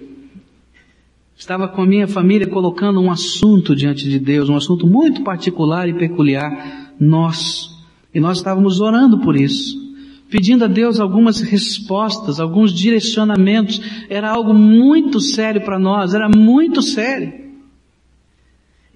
[1.36, 5.88] Estava com a minha família colocando um assunto diante de Deus, um assunto muito particular
[5.88, 7.70] e peculiar, nós.
[8.14, 9.85] E nós estávamos orando por isso
[10.30, 13.80] pedindo a Deus algumas respostas, alguns direcionamentos.
[14.08, 17.46] Era algo muito sério para nós, era muito sério.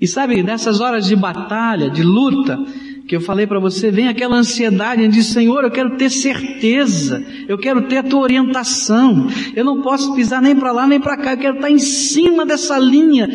[0.01, 2.59] E sabe, nessas horas de batalha, de luta,
[3.07, 7.59] que eu falei para você, vem aquela ansiedade de Senhor, eu quero ter certeza, eu
[7.59, 11.33] quero ter a tua orientação, eu não posso pisar nem para lá nem para cá,
[11.33, 13.29] eu quero estar em cima dessa linha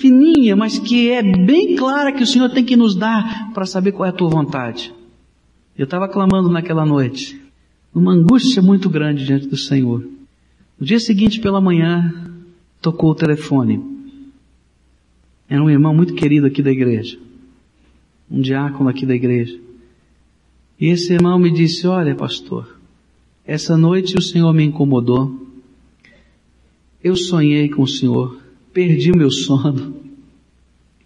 [0.00, 3.92] fininha, mas que é bem clara que o Senhor tem que nos dar para saber
[3.92, 4.92] qual é a tua vontade.
[5.80, 7.40] Eu estava clamando naquela noite,
[7.94, 10.06] uma angústia muito grande diante do Senhor.
[10.78, 12.30] No dia seguinte, pela manhã,
[12.82, 13.82] tocou o telefone.
[15.48, 17.18] Era um irmão muito querido aqui da igreja.
[18.30, 19.58] Um diácono aqui da igreja.
[20.78, 22.76] E esse irmão me disse, olha pastor,
[23.46, 25.34] essa noite o Senhor me incomodou.
[27.02, 28.38] Eu sonhei com o Senhor,
[28.70, 29.96] perdi o meu sono.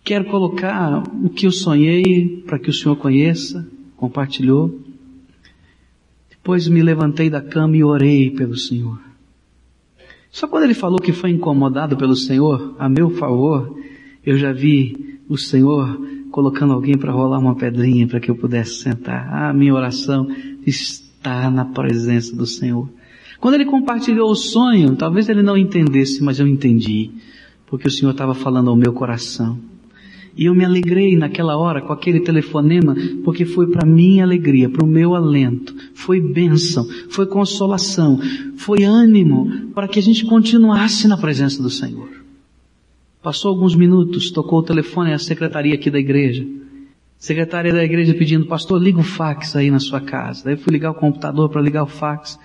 [0.03, 3.65] Quero colocar o que eu sonhei para que o Senhor conheça,
[4.05, 4.81] compartilhou.
[6.29, 8.99] Depois me levantei da cama e orei pelo Senhor.
[10.31, 13.79] Só quando ele falou que foi incomodado pelo Senhor, a meu favor,
[14.27, 15.99] eu já vi o Senhor
[16.31, 19.27] colocando alguém para rolar uma pedrinha para que eu pudesse sentar.
[19.33, 20.29] Ah, minha oração
[20.67, 22.89] está na presença do Senhor.
[23.41, 27.11] Quando ele compartilhou o sonho, talvez ele não entendesse, mas eu entendi,
[27.67, 29.59] porque o Senhor estava falando ao meu coração.
[30.37, 34.85] E eu me alegrei naquela hora com aquele telefonema, porque foi para minha alegria, para
[34.85, 38.19] o meu alento, foi bênção, foi consolação,
[38.57, 42.09] foi ânimo para que a gente continuasse na presença do Senhor.
[43.23, 46.45] Passou alguns minutos, tocou o telefone à secretaria aqui da igreja.
[47.17, 50.45] Secretária da igreja pedindo, pastor, liga o fax aí na sua casa.
[50.45, 52.39] Daí eu fui ligar o computador para ligar o fax.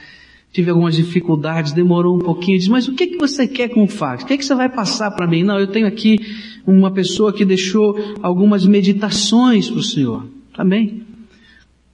[0.52, 2.58] Tive algumas dificuldades, demorou um pouquinho.
[2.58, 4.24] Disse, mas o que, que você quer com o fax?
[4.24, 5.44] O que, que você vai passar para mim?
[5.44, 6.18] Não, eu tenho aqui
[6.66, 10.26] uma pessoa que deixou algumas meditações para o Senhor.
[10.56, 11.04] Tá bem?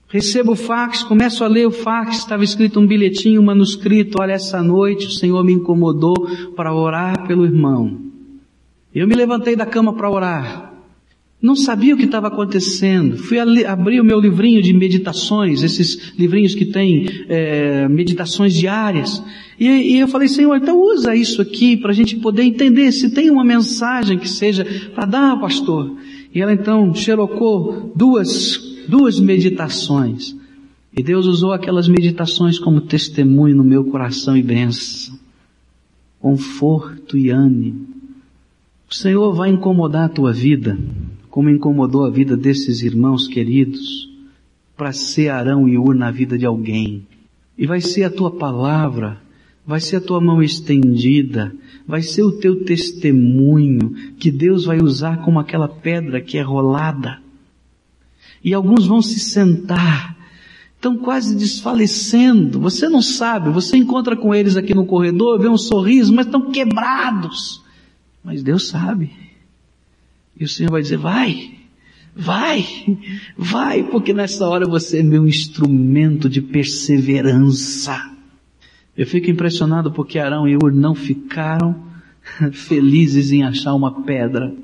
[0.08, 4.32] Recebo o fax, começo a ler o fax, estava escrito um bilhetinho, um manuscrito, olha,
[4.32, 6.14] essa noite o Senhor me incomodou
[6.54, 8.00] para orar pelo irmão.
[8.94, 10.65] Eu me levantei da cama para orar.
[11.40, 13.18] Não sabia o que estava acontecendo.
[13.18, 19.22] Fui abrir o meu livrinho de meditações, esses livrinhos que tem é, meditações diárias.
[19.60, 23.10] E, e, eu falei, Senhor, então usa isso aqui para a gente poder entender se
[23.10, 24.64] tem uma mensagem que seja
[24.94, 25.96] para dar, pastor.
[26.34, 28.58] E ela então xerocou duas,
[28.88, 30.34] duas meditações.
[30.96, 35.18] E Deus usou aquelas meditações como testemunho no meu coração e bênção.
[36.18, 37.86] Conforto e ânimo.
[38.90, 40.78] O Senhor vai incomodar a tua vida
[41.36, 44.08] como incomodou a vida desses irmãos queridos,
[44.74, 47.06] para ser Arão e Ur na vida de alguém.
[47.58, 49.20] E vai ser a tua palavra,
[49.66, 51.54] vai ser a tua mão estendida,
[51.86, 57.20] vai ser o teu testemunho que Deus vai usar como aquela pedra que é rolada.
[58.42, 60.16] E alguns vão se sentar,
[60.74, 62.58] estão quase desfalecendo.
[62.60, 66.50] Você não sabe, você encontra com eles aqui no corredor, vê um sorriso, mas estão
[66.50, 67.62] quebrados.
[68.24, 69.25] Mas Deus sabe.
[70.38, 71.54] E o Senhor vai dizer, vai,
[72.14, 72.66] vai,
[73.36, 78.10] vai, porque nessa hora você é meu instrumento de perseverança.
[78.96, 81.84] Eu fico impressionado porque Arão e Ur não ficaram
[82.52, 84.54] felizes em achar uma pedra.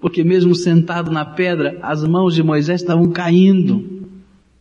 [0.00, 4.06] Porque mesmo sentado na pedra, as mãos de Moisés estavam caindo.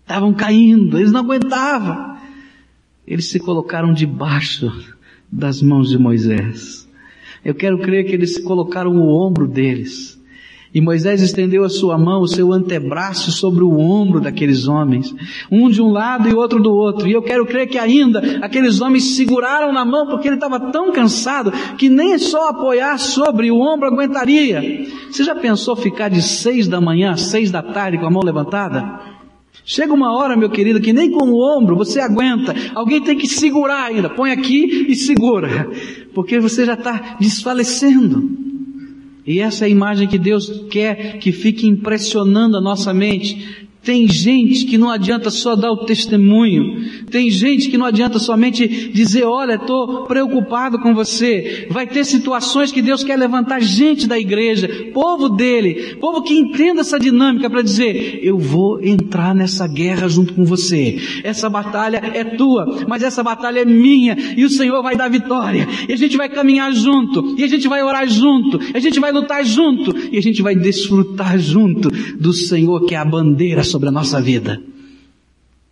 [0.02, 2.16] Estavam caindo, eles não aguentavam.
[3.08, 4.72] Eles se colocaram debaixo
[5.32, 6.85] das mãos de Moisés.
[7.46, 10.16] Eu quero crer que eles colocaram o ombro deles
[10.76, 15.16] e Moisés estendeu a sua mão, o seu antebraço sobre o ombro daqueles homens,
[15.50, 17.08] um de um lado e outro do outro.
[17.08, 20.92] E eu quero crer que ainda aqueles homens seguraram na mão porque ele estava tão
[20.92, 24.62] cansado que nem só apoiar sobre o ombro aguentaria.
[25.10, 28.22] Você já pensou ficar de seis da manhã às seis da tarde com a mão
[28.22, 29.15] levantada?
[29.68, 32.54] Chega uma hora, meu querido, que nem com o ombro você aguenta.
[32.76, 34.08] Alguém tem que segurar ainda.
[34.08, 35.68] Põe aqui e segura.
[36.14, 38.30] Porque você já está desfalecendo.
[39.26, 43.65] E essa é a imagem que Deus quer que fique impressionando a nossa mente.
[43.86, 47.06] Tem gente que não adianta só dar o testemunho.
[47.12, 51.68] Tem gente que não adianta somente dizer, olha, estou preocupado com você.
[51.70, 56.82] Vai ter situações que Deus quer levantar gente da igreja, povo dele, povo que entenda
[56.82, 60.98] essa dinâmica para dizer, eu vou entrar nessa guerra junto com você.
[61.24, 65.68] Essa batalha é tua, mas essa batalha é minha e o Senhor vai dar vitória.
[65.88, 69.12] E a gente vai caminhar junto, e a gente vai orar junto, a gente vai
[69.12, 73.90] lutar junto, e a gente vai desfrutar junto do Senhor que é a bandeira sobre
[73.90, 74.64] a nossa vida.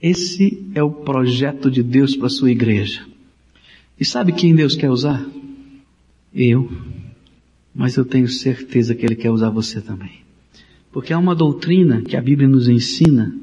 [0.01, 3.05] Esse é o projeto de Deus para a sua igreja.
[3.97, 5.25] E sabe quem Deus quer usar?
[6.35, 6.69] Eu.
[7.73, 10.19] Mas eu tenho certeza que Ele quer usar você também.
[10.91, 13.33] Porque há uma doutrina que a Bíblia nos ensina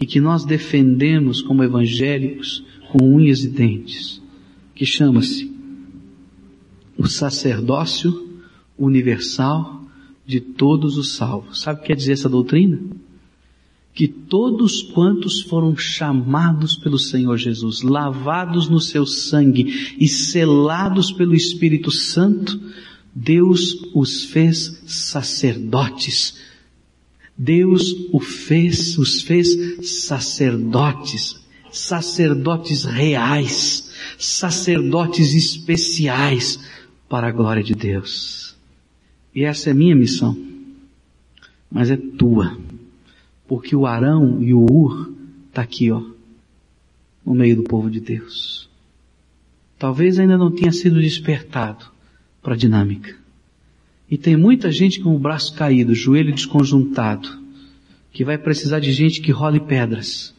[0.00, 4.22] e que nós defendemos como evangélicos com unhas e dentes,
[4.74, 5.52] que chama-se
[6.96, 8.40] o sacerdócio
[8.78, 9.84] universal
[10.26, 11.60] de todos os salvos.
[11.60, 12.80] Sabe o que quer dizer essa doutrina?
[13.92, 21.34] Que todos quantos foram chamados pelo Senhor Jesus, lavados no seu sangue e selados pelo
[21.34, 22.60] Espírito Santo,
[23.14, 26.38] Deus os fez sacerdotes.
[27.36, 31.40] Deus o fez, os fez sacerdotes,
[31.72, 36.60] sacerdotes reais, sacerdotes especiais
[37.08, 38.54] para a glória de Deus.
[39.34, 40.36] E essa é minha missão,
[41.70, 42.58] mas é tua,
[43.50, 45.12] porque o Arão e o Ur
[45.48, 46.00] está aqui, ó,
[47.26, 48.70] no meio do povo de Deus.
[49.76, 51.86] Talvez ainda não tenha sido despertado
[52.40, 53.12] para a dinâmica.
[54.08, 57.28] E tem muita gente com o braço caído, joelho desconjuntado,
[58.12, 60.32] que vai precisar de gente que role pedras,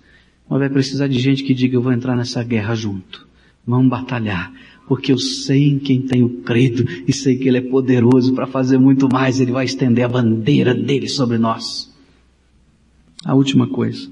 [0.50, 3.28] mas vai precisar de gente que diga eu vou entrar nessa guerra junto.
[3.68, 4.54] Vamos batalhar,
[4.88, 8.78] porque eu sei em quem tenho crido e sei que Ele é poderoso para fazer
[8.78, 11.91] muito mais, Ele vai estender a bandeira dele sobre nós.
[13.32, 14.12] A última coisa.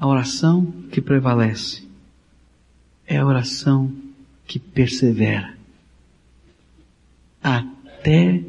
[0.00, 1.86] A oração que prevalece
[3.06, 3.92] é a oração
[4.46, 5.54] que persevera
[7.42, 8.42] até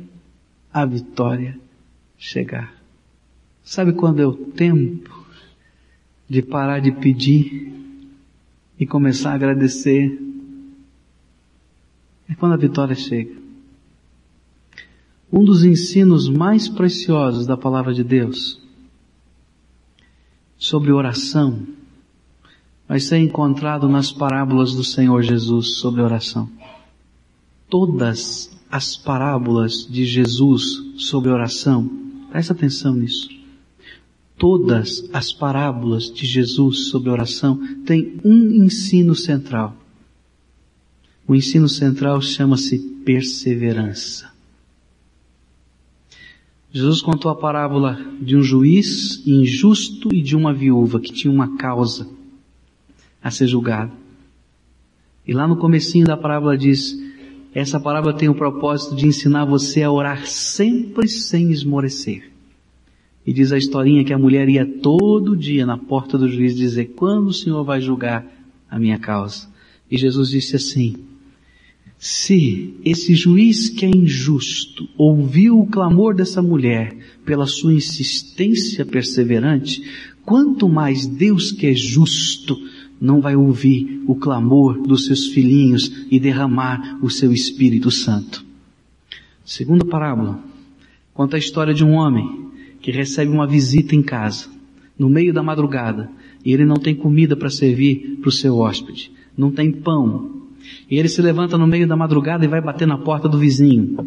[0.72, 1.60] a vitória
[2.18, 2.74] chegar.
[3.66, 5.26] Sabe quando é o tempo
[6.30, 7.74] de parar de pedir
[8.80, 10.18] e começar a agradecer?
[12.30, 13.36] É quando a vitória chega.
[15.30, 18.69] Um dos ensinos mais preciosos da palavra de Deus
[20.60, 21.66] sobre oração
[22.88, 26.50] vai ser encontrado nas parábolas do Senhor Jesus sobre oração.
[27.70, 30.64] Todas as parábolas de Jesus
[30.98, 31.90] sobre oração,
[32.30, 33.30] presta atenção nisso.
[34.38, 39.76] Todas as parábolas de Jesus sobre oração têm um ensino central.
[41.28, 44.39] O ensino central chama-se perseverança.
[46.72, 51.58] Jesus contou a parábola de um juiz injusto e de uma viúva que tinha uma
[51.58, 52.08] causa
[53.22, 53.92] a ser julgada.
[55.28, 56.96] E lá no comecinho da parábola diz,
[57.54, 62.32] essa parábola tem o propósito de ensinar você a orar sempre sem esmorecer.
[63.26, 66.94] E diz a historinha que a mulher ia todo dia na porta do juiz dizer,
[66.96, 68.26] quando o Senhor vai julgar
[68.70, 69.48] a minha causa?
[69.90, 70.96] E Jesus disse assim,
[72.00, 76.96] se esse juiz que é injusto ouviu o clamor dessa mulher
[77.26, 79.84] pela sua insistência perseverante,
[80.26, 82.58] quanto mais Deus que é justo
[83.02, 88.46] não vai ouvir o clamor dos seus filhinhos e derramar o seu Espírito Santo.
[89.44, 90.42] Segunda parábola
[91.14, 92.48] conta a história de um homem
[92.82, 94.48] que recebe uma visita em casa,
[94.98, 96.10] no meio da madrugada,
[96.46, 100.39] e ele não tem comida para servir para o seu hóspede, não tem pão.
[100.90, 103.98] E ele se levanta no meio da madrugada e vai bater na porta do vizinho.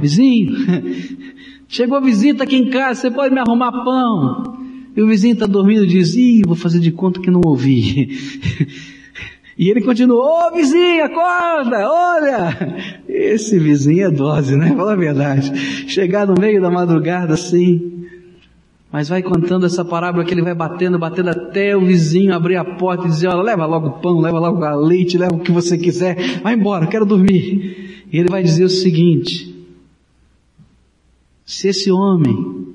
[0.00, 0.52] Vizinho,
[1.68, 4.58] chegou a visita aqui em casa, você pode me arrumar pão?
[4.96, 8.16] E o vizinho está dormindo e diz, ih, vou fazer de conta que não ouvi.
[9.58, 12.56] E ele continuou, ô vizinho, acorda, olha!
[13.08, 14.72] Esse vizinho é dose, né?
[14.76, 15.52] Fala a verdade.
[15.88, 17.97] Chegar no meio da madrugada assim,
[18.90, 22.64] mas vai contando essa parábola que ele vai batendo, batendo até o vizinho abrir a
[22.64, 25.52] porta e dizer, olha, leva logo o pão, leva logo a leite, leva o que
[25.52, 28.06] você quiser, vai embora, quero dormir.
[28.10, 29.54] E ele vai dizer o seguinte,
[31.44, 32.66] se esse homem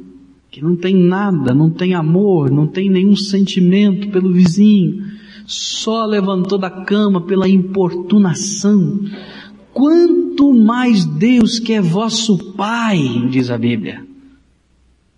[0.52, 5.04] que não tem nada, não tem amor, não tem nenhum sentimento pelo vizinho,
[5.48, 9.00] só levantou da cama pela importunação.
[9.74, 13.00] Quanto mais Deus que é vosso Pai,
[13.32, 14.06] diz a Bíblia,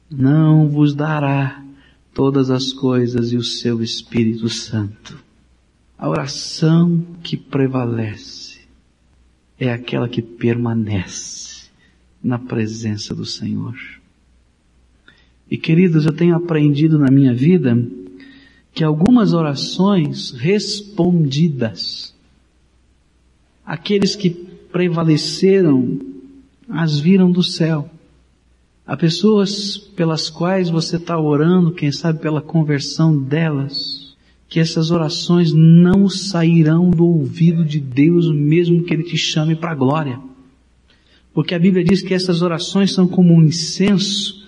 [0.10, 1.64] não vos dará
[2.14, 5.18] todas as coisas e o seu Espírito Santo.
[5.98, 8.60] A oração que prevalece
[9.60, 11.70] é aquela que permanece
[12.24, 13.76] na presença do Senhor.
[15.50, 17.78] E queridos, eu tenho aprendido na minha vida
[18.74, 22.14] que algumas orações respondidas,
[23.66, 26.00] aqueles que prevaleceram,
[26.68, 27.90] as viram do céu.
[28.88, 34.16] Há pessoas pelas quais você está orando, quem sabe pela conversão delas,
[34.48, 39.72] que essas orações não sairão do ouvido de Deus mesmo que Ele te chame para
[39.72, 40.20] a glória.
[41.34, 44.46] Porque a Bíblia diz que essas orações são como um incenso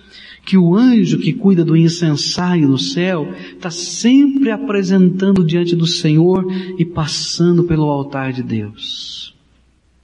[0.48, 6.46] que o anjo que cuida do incensário no céu está sempre apresentando diante do Senhor
[6.78, 9.34] e passando pelo altar de Deus.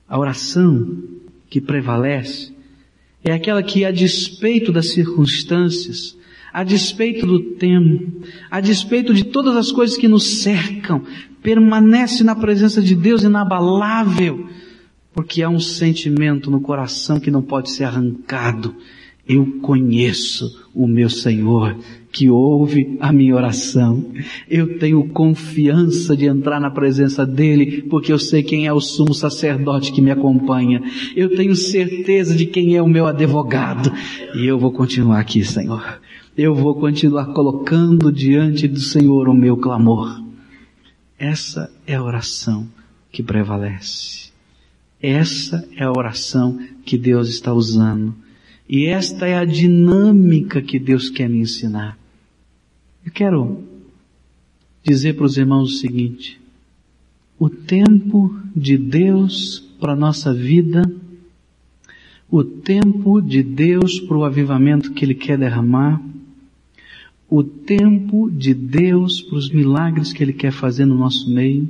[0.07, 0.99] A oração
[1.49, 2.54] que prevalece
[3.25, 6.17] é aquela que, a despeito das circunstâncias,
[6.53, 11.03] a despeito do tempo, a despeito de todas as coisas que nos cercam,
[11.43, 14.47] permanece na presença de Deus inabalável,
[15.13, 18.75] porque há um sentimento no coração que não pode ser arrancado.
[19.27, 21.77] Eu conheço o meu Senhor
[22.15, 24.13] que ouve a minha oração.
[24.49, 29.13] Eu tenho confiança de entrar na presença dele, porque eu sei quem é o sumo
[29.13, 30.81] sacerdote que me acompanha.
[31.17, 33.93] Eu tenho certeza de quem é o meu advogado.
[34.37, 36.01] E eu vou continuar aqui, Senhor.
[36.39, 40.23] Eu vou continuar colocando diante do Senhor o meu clamor.
[41.19, 42.69] Essa é a oração
[43.11, 44.31] que prevalece.
[45.03, 48.15] Essa é a oração que Deus está usando.
[48.69, 52.04] E esta é a dinâmica que Deus quer me ensinar.
[53.05, 53.63] Eu quero
[54.83, 56.41] dizer para os irmãos o seguinte:
[57.39, 60.91] o tempo de Deus para a nossa vida,
[62.31, 66.01] o tempo de Deus para o avivamento que Ele quer derramar,
[67.29, 71.69] o tempo de Deus para os milagres que Ele quer fazer no nosso meio,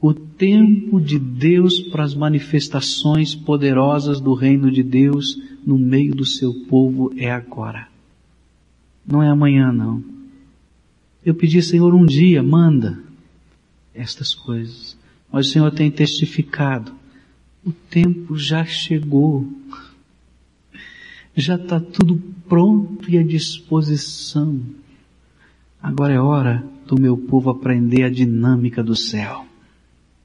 [0.00, 6.24] o tempo de Deus para as manifestações poderosas do reino de Deus no meio do
[6.24, 7.88] seu povo é agora.
[9.04, 10.15] Não é amanhã não.
[11.26, 13.02] Eu pedi, Senhor, um dia, manda
[13.92, 14.96] estas coisas.
[15.28, 16.92] Mas o Senhor tem testificado.
[17.64, 19.44] O tempo já chegou.
[21.34, 24.60] Já está tudo pronto e à disposição.
[25.82, 29.44] Agora é hora do meu povo aprender a dinâmica do céu.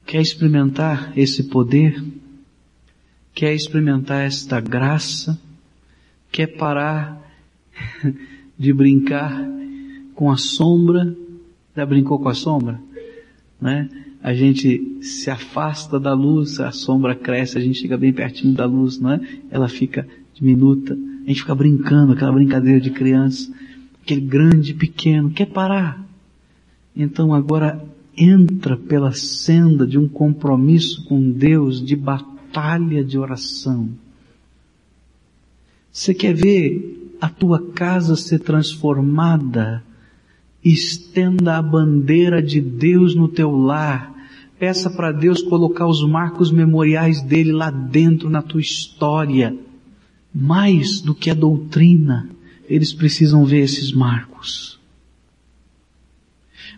[0.05, 1.99] Quer experimentar esse poder?
[3.33, 5.41] Quer experimentar esta graça?
[6.31, 7.19] Quer parar
[8.55, 9.60] de brincar
[10.21, 11.17] com a sombra?
[11.75, 12.79] Já brincou com a sombra?
[13.59, 13.89] Né?
[14.21, 18.67] A gente se afasta da luz, a sombra cresce, a gente chega bem pertinho da
[18.67, 19.19] luz, não é?
[19.49, 20.93] Ela fica diminuta.
[20.93, 23.51] A gente fica brincando, aquela brincadeira de criança,
[24.03, 26.05] aquele grande, pequeno, quer parar.
[26.95, 27.83] Então agora
[28.15, 33.89] entra pela senda de um compromisso com Deus, de batalha de oração.
[35.91, 39.83] Você quer ver a tua casa ser transformada?
[40.63, 44.13] Estenda a bandeira de Deus no teu lar.
[44.59, 49.55] Peça para Deus colocar os marcos memoriais dele lá dentro na tua história.
[50.33, 52.29] Mais do que a doutrina,
[52.69, 54.79] eles precisam ver esses marcos.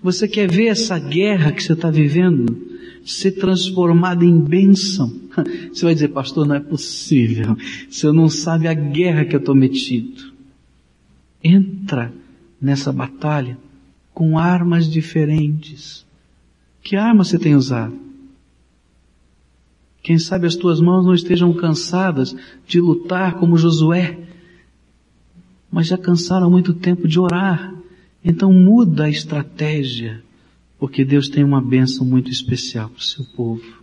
[0.01, 2.73] Você quer ver essa guerra que você está vivendo
[3.05, 5.13] ser transformada em bênção?
[5.73, 7.57] Você vai dizer, pastor, não é possível.
[7.89, 10.31] Você não sabe a guerra que eu estou metido.
[11.43, 12.13] Entra
[12.61, 13.57] nessa batalha
[14.13, 16.05] com armas diferentes.
[16.81, 17.97] Que arma você tem usado?
[20.01, 22.35] Quem sabe as tuas mãos não estejam cansadas
[22.67, 24.19] de lutar como Josué,
[25.71, 27.73] mas já cansaram muito tempo de orar.
[28.23, 30.21] Então muda a estratégia,
[30.77, 33.81] porque Deus tem uma bênção muito especial para o seu povo.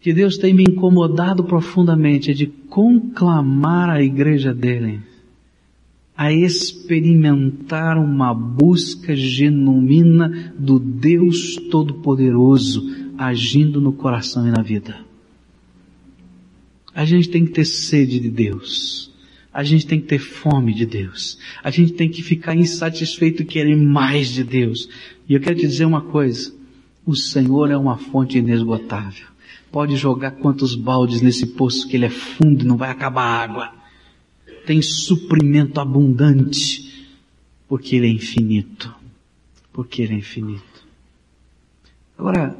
[0.00, 5.00] Que Deus tem me incomodado profundamente é de conclamar a igreja dele
[6.16, 14.96] a experimentar uma busca genuína do Deus Todo-Poderoso agindo no coração e na vida.
[16.94, 19.12] A gente tem que ter sede de Deus.
[19.52, 21.38] A gente tem que ter fome de Deus.
[21.62, 24.88] A gente tem que ficar insatisfeito querer mais de Deus.
[25.28, 26.54] E eu quero te dizer uma coisa.
[27.04, 29.26] O Senhor é uma fonte inesgotável.
[29.70, 33.42] Pode jogar quantos baldes nesse poço que ele é fundo e não vai acabar a
[33.42, 33.85] água
[34.66, 37.08] tem suprimento abundante,
[37.68, 38.92] porque Ele é infinito.
[39.72, 40.84] Porque Ele é infinito.
[42.18, 42.58] Agora,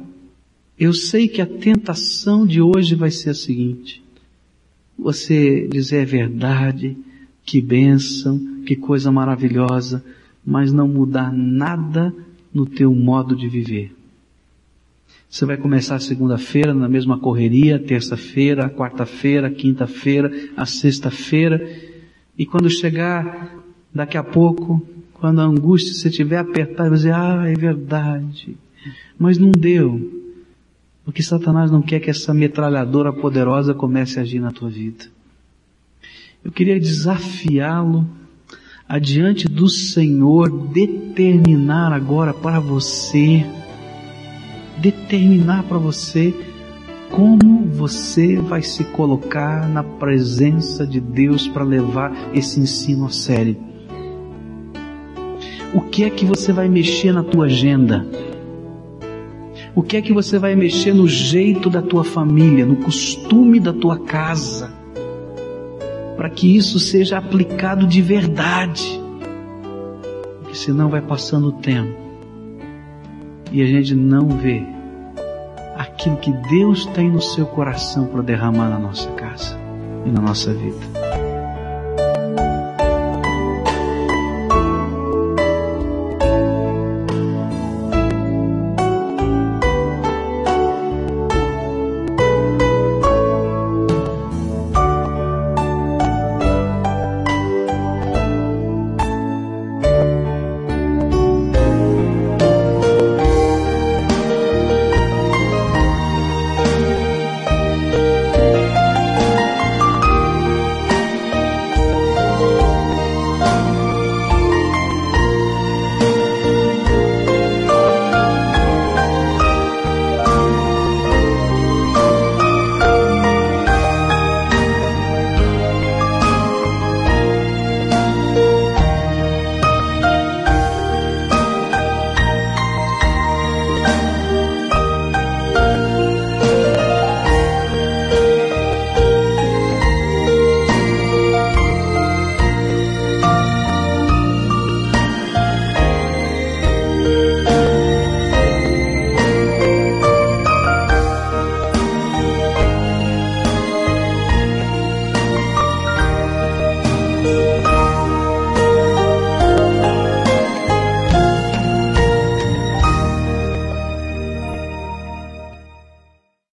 [0.79, 4.01] eu sei que a tentação de hoje vai ser a seguinte.
[4.97, 6.97] Você dizer é verdade,
[7.43, 10.03] que bênção, que coisa maravilhosa,
[10.45, 12.13] mas não mudar nada
[12.53, 13.93] no teu modo de viver.
[15.29, 21.86] Você vai começar segunda-feira na mesma correria, terça-feira, quarta-feira, quinta-feira, a sexta-feira,
[22.37, 23.55] e quando chegar
[23.93, 28.55] daqui a pouco, quando a angústia se tiver apertada, dizer, ah, é verdade.
[29.17, 30.23] Mas não deu.
[31.03, 35.05] Porque Satanás não quer que essa metralhadora poderosa comece a agir na tua vida.
[36.43, 38.07] Eu queria desafiá-lo
[38.87, 43.45] adiante do Senhor, determinar agora para você,
[44.77, 46.33] determinar para você
[47.11, 53.57] como você vai se colocar na presença de Deus para levar esse ensino a sério?
[55.73, 58.05] O que é que você vai mexer na tua agenda?
[59.75, 63.73] O que é que você vai mexer no jeito da tua família, no costume da
[63.73, 64.71] tua casa?
[66.15, 68.99] Para que isso seja aplicado de verdade.
[70.41, 72.07] Porque senão vai passando o tempo
[73.51, 74.76] e a gente não vê
[75.77, 79.57] aquilo que Deus tem no seu coração para derramar na nossa casa
[80.05, 81.06] e na nossa vida.